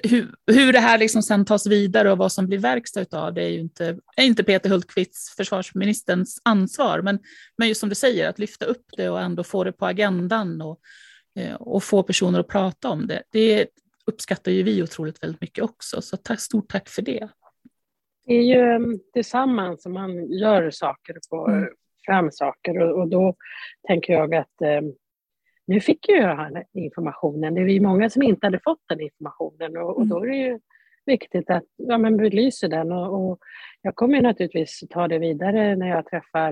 hur, 0.04 0.36
hur 0.48 0.74
det 0.74 0.80
här 0.80 0.98
liksom 0.98 1.24
sen 1.24 1.46
tas 1.46 1.68
vidare 1.68 2.12
och 2.12 2.18
vad 2.18 2.32
som 2.32 2.48
blir 2.48 2.58
verkstad 2.58 3.06
av 3.12 3.34
det 3.34 3.44
är 3.44 3.50
ju 3.50 3.60
inte, 3.60 4.00
är 4.18 4.24
inte 4.24 4.44
Peter 4.44 4.70
Hultqvists, 4.70 5.36
försvarsministerns, 5.36 6.42
ansvar. 6.46 7.02
Men, 7.02 7.20
men 7.58 7.68
just 7.68 7.80
som 7.80 7.90
du 7.90 7.96
säger, 7.96 8.30
att 8.30 8.40
lyfta 8.40 8.66
upp 8.66 8.86
det 8.98 9.10
och 9.10 9.22
ändå 9.22 9.44
få 9.44 9.64
det 9.64 9.72
på 9.72 9.86
agendan 9.86 10.62
och, 10.62 10.80
och 11.60 11.84
få 11.84 12.04
personer 12.04 12.40
att 12.40 12.48
prata 12.48 12.90
om 12.90 13.08
det, 13.08 13.24
det 13.32 13.68
uppskattar 14.06 14.52
ju 14.52 14.64
vi 14.64 14.84
otroligt 14.84 15.24
väldigt 15.24 15.42
mycket 15.42 15.64
också. 15.64 16.02
Så 16.02 16.18
tack, 16.18 16.40
stort 16.40 16.72
tack 16.72 16.90
för 16.90 17.02
det. 17.02 17.30
Det 18.26 18.34
är 18.34 18.42
ju 18.42 18.62
mm, 18.62 19.00
tillsammans 19.14 19.84
som 19.84 19.94
man 19.94 20.32
gör 20.32 20.72
saker 20.72 21.18
och 21.18 21.24
får 21.30 21.52
mm. 21.52 21.70
fram 22.06 22.32
saker 22.32 22.80
och, 22.80 23.00
och, 23.00 23.08
då 23.08 23.36
tänker 23.88 24.14
jag 24.14 24.36
att 24.36 24.62
eh, 24.62 24.82
nu 25.68 25.80
fick 25.80 26.10
ju 26.10 26.16
jag 26.16 26.64
informationen. 26.74 27.54
Det 27.54 27.62
är 27.62 27.68
ju 27.68 27.82
många 27.82 28.10
som 28.10 28.24
inte 28.24 28.48
hade 28.48 28.60
fått 28.64 28.82
den 28.90 29.02
informationen 29.02 29.78
och, 29.78 29.98
och 29.98 30.08
då 30.08 30.24
är 30.24 30.28
det 30.28 30.36
ju 30.36 30.60
viktigt 31.06 31.50
att 31.50 31.64
ja, 31.76 31.98
men 31.98 32.18
belysa 32.18 32.68
den. 32.68 32.92
Och, 32.92 33.32
och 33.32 33.40
jag 33.82 33.96
kommer 33.96 34.22
naturligtvis 34.22 34.84
ta 34.90 35.08
det 35.08 35.20
vidare 35.20 35.76
när 35.76 35.88
jag 35.88 36.06
träffar 36.06 36.52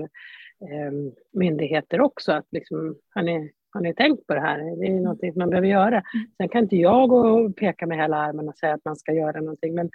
eh, 0.70 0.92
myndigheter 1.32 2.00
också. 2.00 2.32
Att 2.32 2.46
liksom, 2.50 2.96
har, 3.14 3.22
ni, 3.22 3.52
har 3.72 3.80
ni 3.80 3.94
tänkt 3.94 4.26
på 4.26 4.34
det 4.34 4.40
här? 4.40 4.58
Det 4.58 4.86
är 4.86 4.90
ju 4.90 5.00
någonting 5.00 5.32
man 5.36 5.50
behöver 5.50 5.68
göra. 5.68 6.02
Mm. 6.14 6.26
Sen 6.36 6.48
kan 6.48 6.62
inte 6.62 6.76
jag 6.76 7.08
gå 7.08 7.18
och 7.18 7.56
peka 7.56 7.86
med 7.86 7.98
hela 7.98 8.16
armen 8.16 8.48
och 8.48 8.56
säga 8.56 8.74
att 8.74 8.84
man 8.84 8.96
ska 8.96 9.12
göra 9.12 9.40
någonting. 9.40 9.74
Men 9.74 9.86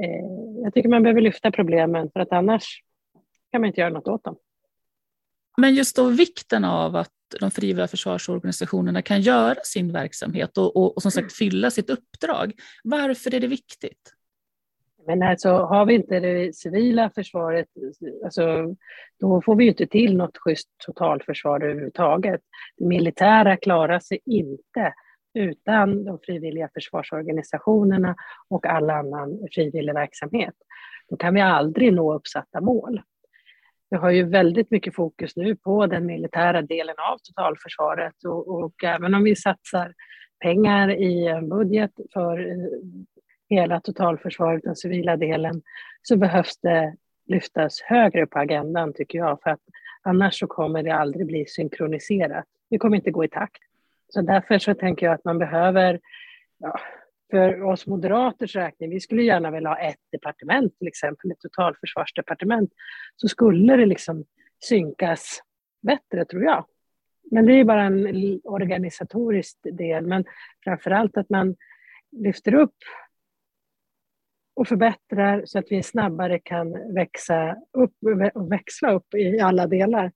eh, 0.00 0.62
jag 0.62 0.74
tycker 0.74 0.88
man 0.88 1.02
behöver 1.02 1.20
lyfta 1.20 1.50
problemen 1.50 2.10
för 2.12 2.20
att 2.20 2.32
annars 2.32 2.82
kan 3.52 3.60
man 3.60 3.68
inte 3.68 3.80
göra 3.80 3.90
något 3.90 4.08
åt 4.08 4.24
dem. 4.24 4.36
Men 5.56 5.74
just 5.74 5.96
då 5.96 6.08
vikten 6.08 6.64
av 6.64 6.96
att 6.96 7.10
de 7.40 7.50
frivilliga 7.50 7.88
försvarsorganisationerna 7.88 9.02
kan 9.02 9.20
göra 9.20 9.60
sin 9.64 9.92
verksamhet 9.92 10.58
och, 10.58 10.76
och, 10.76 10.96
och 10.96 11.02
som 11.02 11.10
sagt 11.10 11.32
fylla 11.32 11.70
sitt 11.70 11.90
uppdrag. 11.90 12.52
Varför 12.84 13.34
är 13.34 13.40
det 13.40 13.46
viktigt? 13.46 14.14
Men 15.06 15.22
alltså, 15.22 15.48
har 15.50 15.86
vi 15.86 15.94
inte 15.94 16.20
det 16.20 16.56
civila 16.56 17.10
försvaret, 17.10 17.66
alltså, 18.24 18.74
då 19.20 19.42
får 19.42 19.56
vi 19.56 19.66
inte 19.66 19.86
till 19.86 20.16
något 20.16 20.38
schysst 20.38 20.68
totalförsvar 20.86 21.64
överhuvudtaget. 21.64 22.40
Det 22.76 22.86
militära 22.86 23.56
klarar 23.56 24.00
sig 24.00 24.20
inte 24.24 24.92
utan 25.34 26.04
de 26.04 26.18
frivilliga 26.18 26.68
försvarsorganisationerna 26.74 28.14
och 28.48 28.66
all 28.66 28.90
annan 28.90 29.48
frivillig 29.54 29.94
verksamhet. 29.94 30.54
Då 31.08 31.16
kan 31.16 31.34
vi 31.34 31.40
aldrig 31.40 31.92
nå 31.92 32.14
uppsatta 32.14 32.60
mål. 32.60 33.02
Vi 33.90 33.96
har 33.96 34.10
ju 34.10 34.22
väldigt 34.22 34.70
mycket 34.70 34.94
fokus 34.94 35.36
nu 35.36 35.56
på 35.56 35.86
den 35.86 36.06
militära 36.06 36.62
delen 36.62 36.94
av 36.98 37.18
totalförsvaret 37.18 38.24
och, 38.24 38.48
och 38.48 38.84
även 38.84 39.14
om 39.14 39.24
vi 39.24 39.36
satsar 39.36 39.94
pengar 40.40 40.90
i 40.90 41.26
en 41.26 41.48
budget 41.48 41.90
för 42.12 42.38
hela 43.50 43.80
totalförsvaret, 43.80 44.62
den 44.62 44.76
civila 44.76 45.16
delen, 45.16 45.62
så 46.02 46.16
behövs 46.16 46.58
det 46.58 46.96
lyftas 47.26 47.80
högre 47.80 48.26
på 48.26 48.38
agendan 48.38 48.92
tycker 48.92 49.18
jag, 49.18 49.42
för 49.42 49.50
att 49.50 49.60
annars 50.02 50.38
så 50.38 50.46
kommer 50.46 50.82
det 50.82 50.94
aldrig 50.94 51.26
bli 51.26 51.46
synkroniserat. 51.46 52.44
Vi 52.70 52.78
kommer 52.78 52.96
inte 52.96 53.10
gå 53.10 53.24
i 53.24 53.28
takt. 53.28 53.62
Så 54.08 54.22
därför 54.22 54.58
så 54.58 54.74
tänker 54.74 55.06
jag 55.06 55.14
att 55.14 55.24
man 55.24 55.38
behöver 55.38 56.00
ja, 56.58 56.80
för 57.30 57.62
oss 57.62 57.86
moderaters 57.86 58.56
räkning, 58.56 58.90
vi 58.90 59.00
skulle 59.00 59.22
gärna 59.22 59.50
vilja 59.50 59.68
ha 59.68 59.78
ett 59.78 60.00
departement, 60.12 60.78
till 60.78 60.88
exempel 60.88 61.30
ett 61.30 61.40
totalförsvarsdepartement, 61.40 62.72
så 63.16 63.28
skulle 63.28 63.76
det 63.76 63.86
liksom 63.86 64.24
synkas 64.60 65.42
bättre, 65.82 66.24
tror 66.24 66.42
jag. 66.42 66.64
Men 67.30 67.46
det 67.46 67.52
är 67.52 67.64
bara 67.64 67.82
en 67.82 68.40
organisatorisk 68.44 69.58
del, 69.62 70.06
men 70.06 70.24
framför 70.64 70.90
allt 70.90 71.16
att 71.16 71.30
man 71.30 71.56
lyfter 72.12 72.54
upp 72.54 72.76
och 74.60 74.68
förbättrar 74.68 75.42
så 75.46 75.58
att 75.58 75.64
vi 75.70 75.82
snabbare 75.82 76.38
kan 76.38 76.94
växa 76.94 77.56
upp 77.72 77.94
och 78.34 78.52
växla 78.52 78.92
upp 78.92 79.14
i 79.14 79.40
alla 79.40 79.66
delar. 79.66 80.12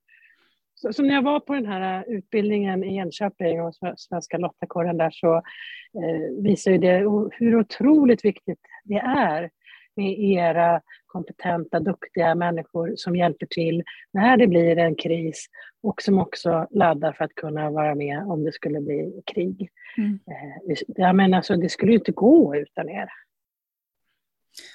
Så, 0.75 0.93
så, 0.93 1.03
när 1.03 1.13
jag 1.13 1.21
var 1.21 1.39
på 1.39 1.53
den 1.53 1.65
här 1.65 2.05
utbildningen 2.07 2.83
i 2.83 2.95
Enköping 2.97 3.61
och 3.61 3.73
Svenska 3.97 4.37
Lottakåren 4.37 4.97
där 4.97 5.09
så 5.11 5.35
eh, 5.35 6.43
visar 6.43 6.71
ju 6.71 6.77
det 6.77 6.97
hur 7.31 7.59
otroligt 7.59 8.25
viktigt 8.25 8.59
det 8.83 8.97
är 8.97 9.49
med 9.95 10.19
era 10.19 10.81
kompetenta, 11.05 11.79
duktiga 11.79 12.35
människor 12.35 12.93
som 12.95 13.15
hjälper 13.15 13.45
till 13.45 13.83
när 14.13 14.37
det 14.37 14.47
blir 14.47 14.77
en 14.77 14.95
kris 14.95 15.45
och 15.83 16.01
som 16.01 16.19
också 16.19 16.67
laddar 16.71 17.13
för 17.13 17.25
att 17.25 17.35
kunna 17.35 17.69
vara 17.69 17.95
med 17.95 18.23
om 18.27 18.43
det 18.43 18.51
skulle 18.51 18.81
bli 18.81 19.21
krig. 19.25 19.69
Mm. 19.97 20.19
Eh, 20.31 20.77
jag 20.87 21.15
menar, 21.15 21.37
alltså, 21.37 21.55
det 21.55 21.69
skulle 21.69 21.91
ju 21.91 21.97
inte 21.97 22.11
gå 22.11 22.55
utan 22.55 22.89
er. 22.89 23.09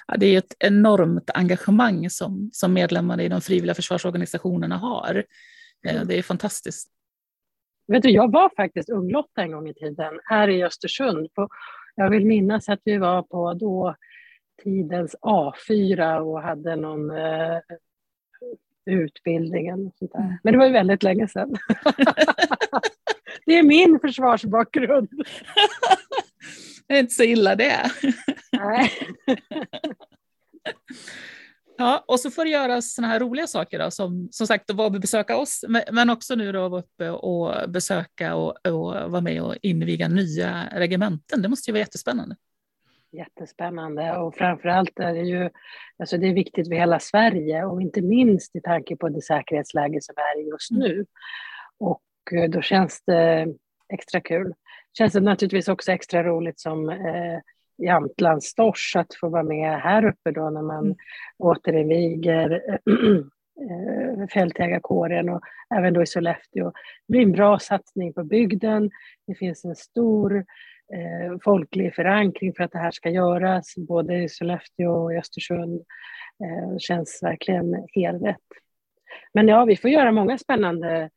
Ja, 0.07 0.17
det 0.17 0.25
är 0.25 0.37
ett 0.37 0.55
enormt 0.59 1.29
engagemang 1.33 2.09
som, 2.09 2.49
som 2.53 2.73
medlemmarna 2.73 3.23
i 3.23 3.29
de 3.29 3.41
frivilliga 3.41 3.75
försvarsorganisationerna 3.75 4.77
har. 4.77 5.23
Eh, 5.87 6.01
det 6.03 6.17
är 6.17 6.21
fantastiskt. 6.21 6.89
Vet 7.87 8.03
du, 8.03 8.09
jag 8.09 8.31
var 8.31 8.51
faktiskt 8.55 8.89
unglotta 8.89 9.41
en 9.41 9.51
gång 9.51 9.69
i 9.69 9.73
tiden 9.73 10.19
här 10.23 10.47
i 10.47 10.63
Östersund. 10.63 11.33
På, 11.33 11.49
jag 11.95 12.09
vill 12.09 12.25
minnas 12.25 12.69
att 12.69 12.79
vi 12.83 12.97
var 12.97 13.23
på 13.23 13.53
då 13.53 13.95
tidens 14.63 15.15
A4 15.21 16.17
och 16.17 16.41
hade 16.41 16.75
någon 16.75 17.11
eh, 17.11 17.59
utbildning. 18.85 19.73
Och 19.73 19.93
sånt 19.95 20.11
där. 20.11 20.19
Mm. 20.19 20.37
Men 20.43 20.53
det 20.53 20.59
var 20.59 20.65
ju 20.65 20.73
väldigt 20.73 21.03
länge 21.03 21.27
sedan. 21.27 21.55
det 23.45 23.57
är 23.57 23.63
min 23.63 23.99
försvarsbakgrund. 23.99 25.09
det 26.91 26.97
är 26.97 26.99
inte 26.99 27.13
så 27.13 27.23
illa 27.23 27.55
det. 27.55 27.91
Nej. 28.51 28.91
Ja, 31.77 32.03
och 32.07 32.19
så 32.19 32.31
får 32.31 32.45
du 32.45 32.51
göra 32.51 32.81
sådana 32.81 33.13
här 33.13 33.19
roliga 33.19 33.47
saker 33.47 33.79
då, 33.79 33.91
som 33.91 34.27
som 34.31 34.47
sagt 34.47 34.69
att 34.69 34.75
vara 34.75 34.87
och 34.87 35.01
besöka 35.01 35.37
oss, 35.37 35.65
men 35.91 36.09
också 36.09 36.35
nu 36.35 36.51
då 36.51 36.69
vara 36.69 36.81
uppe 36.81 37.09
och 37.09 37.69
besöka 37.69 38.35
och, 38.35 38.67
och 38.67 39.11
vara 39.11 39.21
med 39.21 39.41
och 39.41 39.55
inviga 39.61 40.07
nya 40.07 40.69
regementen. 40.71 41.41
Det 41.41 41.47
måste 41.47 41.71
ju 41.71 41.73
vara 41.73 41.79
jättespännande. 41.79 42.35
Jättespännande 43.11 44.17
och 44.17 44.35
framförallt 44.35 44.99
är 44.99 45.13
det 45.13 45.19
ju 45.19 45.49
alltså 45.99 46.17
det 46.17 46.27
är 46.27 46.33
viktigt 46.33 46.67
för 46.67 46.75
hela 46.75 46.99
Sverige 46.99 47.65
och 47.65 47.81
inte 47.81 48.01
minst 48.01 48.55
i 48.55 48.61
tanke 48.61 48.95
på 48.95 49.09
det 49.09 49.21
säkerhetsläge 49.21 49.99
som 50.01 50.15
är 50.17 50.51
just 50.51 50.71
mm. 50.71 50.83
nu. 50.83 51.05
Och 51.77 52.03
eh, 52.31 52.49
då 52.49 52.61
känns 52.61 53.03
det 53.05 53.47
extra 53.93 54.21
kul. 54.21 54.53
Känns 54.97 55.13
det 55.13 55.19
naturligtvis 55.19 55.67
också 55.67 55.91
extra 55.91 56.23
roligt 56.23 56.59
som 56.59 56.89
eh, 56.89 57.39
Jämtlands 57.77 58.53
att 58.95 59.15
få 59.19 59.29
vara 59.29 59.43
med 59.43 59.79
här 59.79 60.05
uppe 60.05 60.31
då 60.31 60.49
när 60.49 60.61
man 60.61 60.85
mm. 60.85 60.95
återinviger 61.37 62.79
äh, 62.85 64.27
fältjägarkåren 64.33 65.29
och 65.29 65.41
även 65.75 65.93
då 65.93 66.01
i 66.01 66.05
Sollefteå. 66.05 66.71
Det 67.07 67.11
blir 67.11 67.21
en 67.21 67.31
bra 67.31 67.59
satsning 67.59 68.13
på 68.13 68.23
bygden. 68.23 68.91
Det 69.27 69.35
finns 69.35 69.65
en 69.65 69.75
stor 69.75 70.37
eh, 70.93 71.37
folklig 71.43 71.95
förankring 71.95 72.53
för 72.53 72.63
att 72.63 72.71
det 72.71 72.79
här 72.79 72.91
ska 72.91 73.09
göras, 73.09 73.73
både 73.77 74.23
i 74.23 74.29
Sollefteå 74.29 74.91
och 74.91 75.13
i 75.13 75.17
Östersund. 75.17 75.81
Eh, 76.43 76.77
känns 76.77 77.19
verkligen 77.23 77.87
helt 77.93 78.23
rätt. 78.23 78.37
Men 79.33 79.47
ja, 79.47 79.65
vi 79.65 79.77
får 79.77 79.89
göra 79.89 80.11
många 80.11 80.37
spännande 80.37 81.01
Eh, 81.01 81.09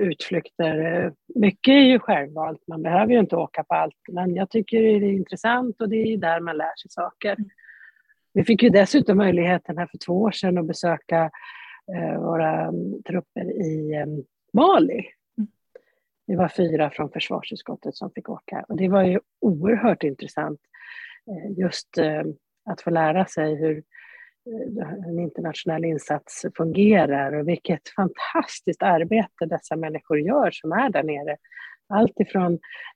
utflykter. 0.00 1.12
Mycket 1.34 1.72
är 1.72 1.84
ju 1.84 1.98
självvalt, 1.98 2.66
man 2.66 2.82
behöver 2.82 3.12
ju 3.12 3.18
inte 3.18 3.36
åka 3.36 3.64
på 3.64 3.74
allt, 3.74 3.96
men 4.12 4.34
jag 4.34 4.50
tycker 4.50 4.82
det 4.82 5.06
är 5.06 5.12
intressant 5.12 5.80
och 5.80 5.88
det 5.88 5.96
är 5.96 6.16
där 6.16 6.40
man 6.40 6.56
lär 6.56 6.76
sig 6.76 6.90
saker. 6.90 7.32
Mm. 7.32 7.50
Vi 8.32 8.44
fick 8.44 8.62
ju 8.62 8.68
dessutom 8.68 9.16
möjligheten 9.16 9.78
här 9.78 9.86
för 9.86 9.98
två 9.98 10.22
år 10.22 10.30
sedan 10.30 10.58
att 10.58 10.66
besöka 10.66 11.30
eh, 11.96 12.20
våra 12.20 12.60
mm, 12.60 13.02
trupper 13.02 13.62
i 13.62 13.94
eh, 13.94 14.06
Mali. 14.52 15.06
Mm. 15.38 15.50
Det 16.26 16.36
var 16.36 16.48
fyra 16.48 16.90
från 16.90 17.10
försvarsutskottet 17.10 17.96
som 17.96 18.10
fick 18.10 18.28
åka 18.28 18.64
och 18.68 18.76
det 18.76 18.88
var 18.88 19.02
ju 19.02 19.20
oerhört 19.40 20.02
intressant 20.02 20.60
just 21.56 21.88
att 22.64 22.80
få 22.80 22.90
lära 22.90 23.26
sig 23.26 23.54
hur 23.54 23.82
en 25.06 25.18
internationell 25.18 25.84
insats 25.84 26.46
fungerar 26.56 27.32
och 27.32 27.48
vilket 27.48 27.88
fantastiskt 27.88 28.82
arbete 28.82 29.46
dessa 29.46 29.76
människor 29.76 30.20
gör 30.20 30.50
som 30.50 30.72
är 30.72 30.90
där 30.90 31.02
nere. 31.02 31.36
Allt 31.88 32.20
ifrån 32.20 32.52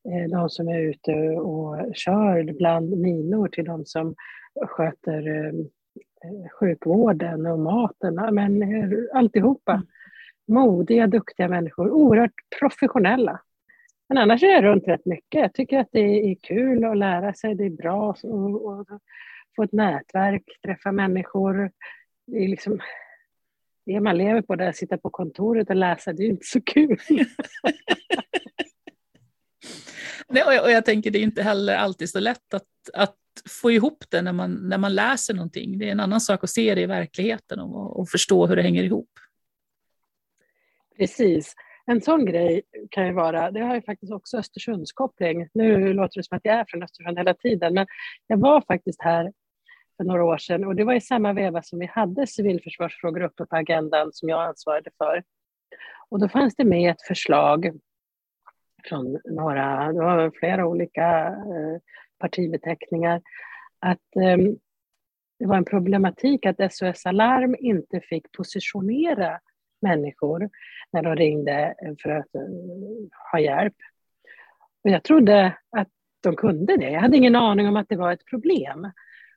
eh, 0.09 0.31
de 0.31 0.49
som 0.49 0.69
är 0.69 0.79
ute 0.81 1.13
och 1.39 1.97
kör 1.97 2.53
bland 2.53 2.91
minor 2.91 3.49
till 3.49 3.65
de 3.65 3.85
som 3.85 4.15
sköter 4.67 5.29
eh, 5.29 5.53
sjukvården 6.61 7.47
och 7.47 7.59
maten, 7.59 8.15
men 8.15 8.63
alltihopa. 9.15 9.73
Mm. 9.73 9.87
Modiga, 10.49 11.07
duktiga 11.07 11.49
människor, 11.49 11.91
oerhört 11.91 12.35
professionella. 12.59 13.41
Men 14.09 14.19
annars 14.19 14.43
är 14.43 14.47
jag 14.47 14.65
runt 14.65 14.89
rätt 14.89 15.05
mycket. 15.07 15.41
Jag 15.41 15.55
tycker 15.55 15.79
att 15.79 15.89
det 15.93 16.31
är 16.31 16.35
kul 16.35 16.85
att 16.85 16.97
lära 16.97 17.35
sig, 17.35 17.55
det 17.55 17.65
är 17.65 17.71
bra 17.71 18.11
att 18.11 19.03
få 19.57 19.63
ett 19.63 19.73
nätverk, 19.73 20.45
träffa 20.67 20.93
människor. 20.93 21.71
Det 22.27 22.45
är 22.45 22.49
liksom 22.49 22.81
det 23.87 24.01
man 24.01 24.19
lever 24.19 24.43
på, 24.43 24.57
det 24.57 24.69
att 24.69 24.77
sitta 24.77 24.99
på 24.99 25.11
kontoret 25.11 25.71
och 25.71 25.77
läsa, 25.77 26.13
det 26.13 26.23
är 26.23 26.29
inte 26.29 26.47
så 26.47 26.61
kul. 26.61 26.99
Nej, 30.29 30.45
och, 30.45 30.55
jag, 30.55 30.65
och 30.65 30.71
jag 30.71 30.85
tänker 30.85 31.11
det 31.11 31.19
är 31.19 31.23
inte 31.23 31.43
heller 31.43 31.77
alltid 31.77 32.11
så 32.11 32.21
lätt 32.21 32.55
att, 32.55 32.69
att 32.95 33.17
få 33.49 33.71
ihop 33.71 34.05
det 34.11 34.23
när 34.23 34.33
man, 34.33 34.69
när 34.69 34.79
man 34.79 34.95
läser 34.95 35.35
någonting. 35.35 35.79
Det 35.79 35.89
är 35.89 35.93
en 35.93 36.01
annan 36.01 36.21
sak 36.21 36.45
att 36.45 36.51
se 36.51 36.75
det 36.75 36.81
i 36.81 36.87
verkligheten 36.87 37.61
och, 37.61 38.01
och 38.01 38.09
förstå 38.09 38.47
hur 38.47 38.57
det 38.57 38.63
hänger 38.63 38.83
ihop. 38.85 39.11
Precis. 40.97 41.55
En 41.87 42.01
sån 42.01 42.27
grej 42.27 42.63
kan 42.91 43.07
ju 43.07 43.13
vara, 43.13 43.51
det 43.51 43.61
har 43.61 43.75
ju 43.75 43.83
faktiskt 43.83 44.13
också 44.13 44.39
Östersundskoppling. 44.39 45.49
Nu 45.55 45.93
låter 45.93 46.21
det 46.21 46.25
som 46.25 46.37
att 46.37 46.45
jag 46.45 46.55
är 46.55 46.65
från 46.69 46.83
Östersund 46.83 47.19
hela 47.19 47.35
tiden, 47.35 47.75
men 47.75 47.87
jag 48.27 48.37
var 48.37 48.61
faktiskt 48.61 49.03
här 49.03 49.33
för 49.97 50.05
några 50.05 50.25
år 50.25 50.39
sedan 50.39 50.65
och 50.65 50.77
det 50.77 50.85
var 50.85 50.95
i 50.95 51.01
samma 51.01 51.33
veva 51.33 51.63
som 51.63 51.79
vi 51.79 51.87
hade 51.87 52.27
civilförsvarsfrågor 52.27 53.23
uppe 53.23 53.47
på 53.47 53.57
agendan 53.57 54.13
som 54.13 54.29
jag 54.29 54.49
ansvarade 54.49 54.91
för. 54.99 55.23
Och 56.09 56.21
då 56.21 56.29
fanns 56.29 56.57
det 56.57 56.65
med 56.65 56.91
ett 56.91 57.03
förslag 57.03 57.71
från 58.89 59.19
några, 59.25 59.93
det 59.93 60.01
var 60.01 60.31
flera 60.31 60.67
olika 60.67 61.27
eh, 61.27 61.81
partibeteckningar, 62.19 63.23
att 63.79 64.17
eh, 64.17 64.37
det 65.39 65.47
var 65.47 65.57
en 65.57 65.65
problematik 65.65 66.47
att 66.47 66.73
SOS 66.73 67.07
Alarm 67.07 67.57
inte 67.59 68.01
fick 68.01 68.33
positionera 68.33 69.41
människor 69.83 70.51
när 70.93 71.03
de 71.03 71.17
ringde 71.17 71.75
för 72.03 72.11
att 72.11 72.35
eh, 72.35 72.41
ha 73.33 73.41
hjälp. 73.41 73.75
Och 74.85 74.91
jag 74.91 75.03
trodde 75.03 75.57
att 75.77 75.89
de 76.23 76.37
kunde 76.37 76.77
det. 76.77 76.91
Jag 76.91 77.01
hade 77.01 77.17
ingen 77.17 77.37
aning 77.37 77.69
om 77.69 77.77
att 77.77 77.89
det 77.89 77.97
var 77.97 78.13
ett 78.13 78.25
problem. 78.25 78.91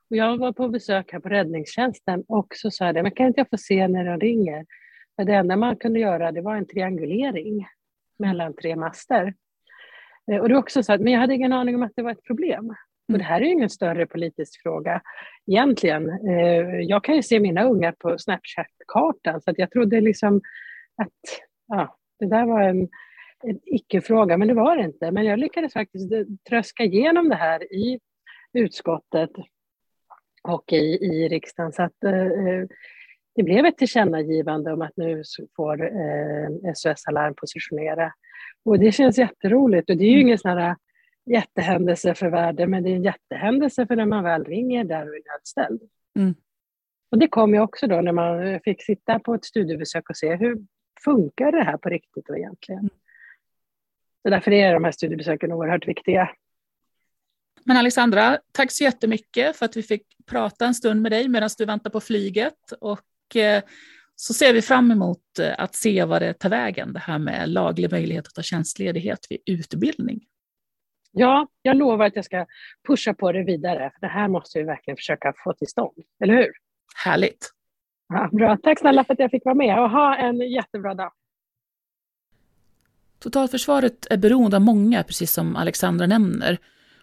Och 0.09 0.15
jag 0.15 0.37
var 0.37 0.51
på 0.51 0.69
besök 0.69 1.13
här 1.13 1.19
på 1.19 1.29
räddningstjänsten 1.29 2.23
och 2.27 2.47
så 2.55 2.71
sa 2.71 2.85
jag 2.85 3.03
men 3.03 3.11
kan 3.11 3.27
inte 3.27 3.39
jag 3.39 3.49
få 3.49 3.57
se 3.57 3.87
när 3.87 4.05
de 4.05 4.19
ringer? 4.19 4.65
För 5.15 5.23
det 5.23 5.33
enda 5.33 5.55
man 5.55 5.75
kunde 5.75 5.99
göra 5.99 6.31
det 6.31 6.41
var 6.41 6.55
en 6.55 6.67
triangulering 6.67 7.67
mellan 8.19 8.53
tre 8.53 8.75
master. 8.75 9.33
Eh, 10.31 10.39
och 10.39 10.47
det 10.47 10.53
var 10.53 10.61
också 10.61 10.83
så 10.83 10.93
att, 10.93 11.01
men 11.01 11.13
jag 11.13 11.19
hade 11.19 11.33
ingen 11.33 11.53
aning 11.53 11.75
om 11.75 11.83
att 11.83 11.91
det 11.95 12.01
var 12.01 12.11
ett 12.11 12.23
problem. 12.23 12.75
Och 13.13 13.17
det 13.17 13.23
här 13.23 13.41
är 13.41 13.45
ju 13.45 13.51
ingen 13.51 13.69
större 13.69 14.05
politisk 14.05 14.61
fråga 14.61 15.01
egentligen. 15.45 16.09
Eh, 16.09 16.79
jag 16.81 17.03
kan 17.03 17.15
ju 17.15 17.23
se 17.23 17.39
mina 17.39 17.63
ungar 17.63 17.91
på 17.91 18.17
Snapchat-kartan 18.17 19.41
så 19.41 19.51
att 19.51 19.59
jag 19.59 19.71
trodde 19.71 20.01
liksom 20.01 20.41
att 21.01 21.41
ja, 21.67 21.97
det 22.19 22.25
där 22.25 22.45
var 22.45 22.61
en, 22.61 22.89
en 23.43 23.59
icke-fråga, 23.65 24.37
men 24.37 24.47
det 24.47 24.53
var 24.53 24.77
det 24.77 24.83
inte. 24.83 25.11
Men 25.11 25.25
jag 25.25 25.39
lyckades 25.39 25.73
faktiskt 25.73 26.11
eh, 26.11 26.23
tröska 26.49 26.83
igenom 26.83 27.29
det 27.29 27.35
här 27.35 27.73
i 27.73 27.99
utskottet 28.53 29.31
och 30.47 30.73
i, 30.73 31.05
i 31.05 31.27
riksdagen. 31.27 31.71
Så 31.73 31.83
att 31.83 32.03
eh, 32.03 32.67
det 33.35 33.43
blev 33.43 33.65
ett 33.65 33.77
tillkännagivande 33.77 34.73
om 34.73 34.81
att 34.81 34.97
nu 34.97 35.23
får 35.55 35.83
eh, 35.83 36.73
SOS 36.75 37.07
Alarm 37.07 37.33
positionera. 37.35 38.13
Och 38.65 38.79
det 38.79 38.91
känns 38.91 39.17
jätteroligt 39.17 39.89
och 39.89 39.97
det 39.97 40.03
är 40.03 40.09
ju 40.09 40.13
mm. 40.13 40.27
ingen 40.27 40.37
sån 40.37 40.51
här 40.51 40.75
jättehändelse 41.25 42.13
för 42.13 42.29
världen, 42.29 42.69
men 42.69 42.83
det 42.83 42.89
är 42.89 42.95
en 42.95 43.03
jättehändelse 43.03 43.87
för 43.87 43.95
när 43.95 44.05
man 44.05 44.23
väl 44.23 44.43
ringer 44.45 44.83
där 44.83 45.09
och 45.09 45.15
är 45.15 45.33
nödställd. 45.33 45.81
Mm. 46.15 46.35
Och 47.11 47.17
det 47.17 47.27
kom 47.27 47.53
ju 47.53 47.59
också 47.59 47.87
då 47.87 48.01
när 48.01 48.11
man 48.11 48.59
fick 48.59 48.83
sitta 48.83 49.19
på 49.19 49.33
ett 49.33 49.45
studiebesök 49.45 50.09
och 50.09 50.17
se 50.17 50.35
hur 50.35 50.57
funkar 51.03 51.51
det 51.51 51.63
här 51.63 51.77
på 51.77 51.89
riktigt 51.89 52.25
då 52.25 52.37
egentligen. 52.37 52.79
Mm. 52.79 52.93
Så 54.21 54.29
därför 54.29 54.51
är 54.51 54.73
de 54.73 54.83
här 54.83 54.91
studiebesöken 54.91 55.51
oerhört 55.51 55.87
viktiga. 55.87 56.29
Men 57.67 57.77
Alexandra, 57.77 58.39
tack 58.51 58.71
så 58.71 58.83
jättemycket 58.83 59.57
för 59.57 59.65
att 59.65 59.77
vi 59.77 59.83
fick 59.83 60.03
prata 60.25 60.65
en 60.65 60.73
stund 60.73 61.01
med 61.01 61.11
dig 61.11 61.27
medan 61.27 61.49
du 61.57 61.65
väntar 61.65 61.89
på 61.89 61.99
flyget. 61.99 62.71
Och 62.81 63.35
eh, 63.35 63.63
så 64.15 64.33
ser 64.33 64.53
vi 64.53 64.61
fram 64.61 64.91
emot 64.91 65.39
eh, 65.39 65.53
att 65.57 65.75
se 65.75 66.03
vad 66.03 66.21
det 66.21 66.33
tar 66.33 66.49
vägen, 66.49 66.93
det 66.93 66.99
här 66.99 67.19
med 67.19 67.49
laglig 67.49 67.91
möjlighet 67.91 68.27
att 68.27 68.33
ta 68.33 68.41
tjänstledighet 68.41 69.19
vid 69.29 69.39
utbildning. 69.45 70.19
Ja, 71.11 71.47
jag 71.61 71.77
lovar 71.77 72.05
att 72.05 72.15
jag 72.15 72.25
ska 72.25 72.45
pusha 72.87 73.13
på 73.13 73.31
det 73.31 73.43
vidare, 73.43 73.91
för 73.93 74.01
det 74.01 74.13
här 74.13 74.27
måste 74.27 74.59
vi 74.59 74.65
verkligen 74.65 74.97
försöka 74.97 75.33
få 75.43 75.53
till 75.53 75.67
stånd, 75.67 76.03
eller 76.23 76.33
hur? 76.33 76.51
Härligt. 77.05 77.51
Ja, 78.09 78.29
bra, 78.31 78.57
tack 78.63 78.79
snälla 78.79 79.03
för 79.03 79.13
att 79.13 79.19
jag 79.19 79.31
fick 79.31 79.45
vara 79.45 79.55
med 79.55 79.79
och 79.79 79.89
ha 79.89 80.15
en 80.15 80.51
jättebra 80.51 80.93
dag. 80.93 81.11
Totalförsvaret 83.19 84.07
är 84.09 84.17
beroende 84.17 84.57
av 84.57 84.61
många, 84.61 85.03
precis 85.03 85.31
som 85.31 85.55
Alexandra 85.55 86.07
nämner. 86.07 86.57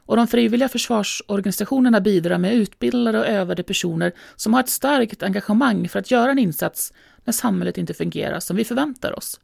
Och 0.07 0.17
de 0.17 0.27
frivilliga 0.27 0.69
försvarsorganisationerna 0.69 2.01
bidrar 2.01 2.39
med 2.39 2.55
utbildade 2.55 3.19
och 3.19 3.27
övade 3.27 3.63
personer 3.63 4.13
som 4.37 4.55
har 4.55 4.61
ett 4.61 4.69
starkt 4.69 5.23
engagemang 5.23 5.89
för 5.89 5.99
att 5.99 6.11
göra 6.11 6.31
en 6.31 6.39
insats 6.39 6.93
när 7.25 7.33
samhället 7.33 7.79
inte 7.79 7.95
fungerar 7.95 8.41
som 8.41 8.57
vi 8.57 8.65
förväntar 8.65 9.19
oss. 9.19 9.41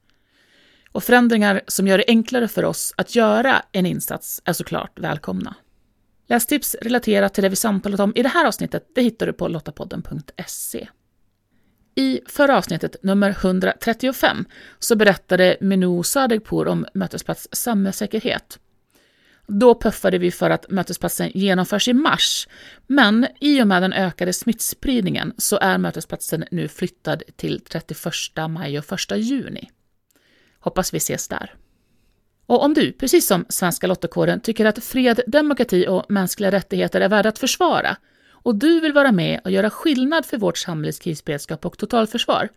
Och 0.92 1.04
förändringar 1.04 1.60
som 1.66 1.86
gör 1.86 1.98
det 1.98 2.04
enklare 2.08 2.48
för 2.48 2.64
oss 2.64 2.94
att 2.96 3.16
göra 3.16 3.62
en 3.72 3.86
insats 3.86 4.42
är 4.44 4.52
såklart 4.52 4.98
välkomna. 4.98 5.54
Lästips 6.26 6.76
relaterat 6.82 7.34
till 7.34 7.42
det 7.42 7.48
vi 7.48 7.56
samtalat 7.56 8.00
om 8.00 8.12
i 8.16 8.22
det 8.22 8.28
här 8.28 8.46
avsnittet 8.46 8.90
det 8.94 9.02
hittar 9.02 9.26
du 9.26 9.32
på 9.32 9.48
lottapodden.se. 9.48 10.88
I 11.94 12.20
förra 12.26 12.58
avsnittet, 12.58 12.96
nummer 13.02 13.30
135, 13.30 14.44
så 14.78 14.96
berättade 14.96 15.56
Minou 15.60 16.02
Sadegpour 16.02 16.68
om 16.68 16.86
Mötesplats 16.94 17.48
samhällssäkerhet 17.52 18.58
då 19.50 19.74
puffade 19.74 20.18
vi 20.18 20.30
för 20.30 20.50
att 20.50 20.70
mötesplatsen 20.70 21.30
genomförs 21.34 21.88
i 21.88 21.92
mars, 21.92 22.48
men 22.86 23.26
i 23.40 23.62
och 23.62 23.66
med 23.66 23.82
den 23.82 23.92
ökade 23.92 24.32
smittspridningen 24.32 25.32
så 25.36 25.58
är 25.58 25.78
mötesplatsen 25.78 26.44
nu 26.50 26.68
flyttad 26.68 27.22
till 27.36 27.60
31 27.60 27.98
maj 28.50 28.78
och 28.78 28.92
1 28.92 29.18
juni. 29.18 29.70
Hoppas 30.60 30.94
vi 30.94 30.96
ses 30.96 31.28
där. 31.28 31.54
Och 32.46 32.64
om 32.64 32.74
du, 32.74 32.92
precis 32.92 33.26
som 33.26 33.44
Svenska 33.48 33.86
Lottakåren, 33.86 34.40
tycker 34.40 34.64
att 34.64 34.84
fred, 34.84 35.20
demokrati 35.26 35.86
och 35.88 36.06
mänskliga 36.08 36.50
rättigheter 36.50 37.00
är 37.00 37.08
värda 37.08 37.28
att 37.28 37.38
försvara 37.38 37.96
och 38.42 38.54
du 38.54 38.80
vill 38.80 38.92
vara 38.92 39.12
med 39.12 39.40
och 39.44 39.50
göra 39.50 39.70
skillnad 39.70 40.26
för 40.26 40.38
vårt 40.38 40.58
samhälles 40.58 40.98
krisberedskap 40.98 41.66
och 41.66 41.78
totalförsvar, 41.78 42.48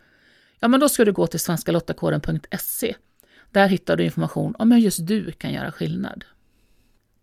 ja 0.60 0.68
men 0.68 0.80
då 0.80 0.90
ska 0.90 1.06
du 1.06 1.12
gå 1.12 1.28
till 1.28 1.40
svenskalottakåren.se. 1.40 2.96
Där 3.52 3.68
hittar 3.68 3.98
du 3.98 4.04
information 4.04 4.56
om 4.60 4.72
hur 4.72 4.80
just 4.80 5.08
du 5.08 5.32
kan 5.32 5.54
göra 5.54 5.72
skillnad. 5.72 6.26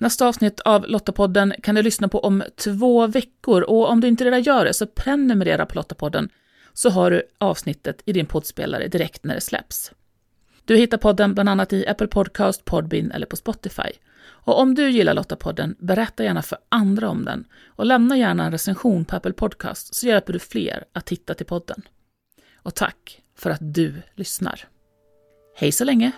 Nästa 0.01 0.27
avsnitt 0.27 0.61
av 0.61 0.89
Lottapodden 0.89 1.55
kan 1.63 1.75
du 1.75 1.83
lyssna 1.83 2.09
på 2.09 2.21
om 2.21 2.43
två 2.57 3.07
veckor 3.07 3.63
och 3.63 3.91
om 3.91 4.01
du 4.01 4.09
inte 4.09 4.25
redan 4.25 4.43
gör 4.43 4.65
det 4.65 4.75
så 4.75 4.87
prenumerera 4.87 5.67
på 5.67 5.75
Lottapodden 5.75 6.29
så 6.73 6.91
har 6.91 7.11
du 7.11 7.23
avsnittet 7.39 8.03
i 8.07 8.13
din 8.13 8.27
poddspelare 8.27 8.89
direkt 8.89 9.25
när 9.25 9.35
det 9.35 9.41
släpps. 9.41 9.93
Du 10.65 10.77
hittar 10.77 10.99
podden 10.99 11.35
bland 11.35 11.49
annat 11.49 11.73
i 11.73 11.87
Apple 11.87 12.07
Podcast, 12.07 12.65
Podbean 12.65 13.11
eller 13.11 13.27
på 13.27 13.37
Spotify. 13.37 13.91
Och 14.23 14.61
om 14.61 14.75
du 14.75 14.91
gillar 14.91 15.15
Lottapodden, 15.15 15.77
berätta 15.79 16.25
gärna 16.25 16.43
för 16.43 16.59
andra 16.69 17.09
om 17.09 17.25
den 17.25 17.45
och 17.67 17.87
lämna 17.87 18.17
gärna 18.17 18.45
en 18.45 18.53
recension 18.53 19.05
på 19.05 19.17
Apple 19.17 19.33
Podcast 19.33 19.95
så 19.95 20.07
hjälper 20.07 20.33
du 20.33 20.39
fler 20.39 20.85
att 20.93 21.11
hitta 21.11 21.35
till 21.35 21.47
podden. 21.47 21.83
Och 22.55 22.75
tack 22.75 23.23
för 23.37 23.51
att 23.51 23.75
du 23.75 24.03
lyssnar. 24.15 24.69
Hej 25.57 25.73
så 25.73 25.85
länge! 25.85 26.13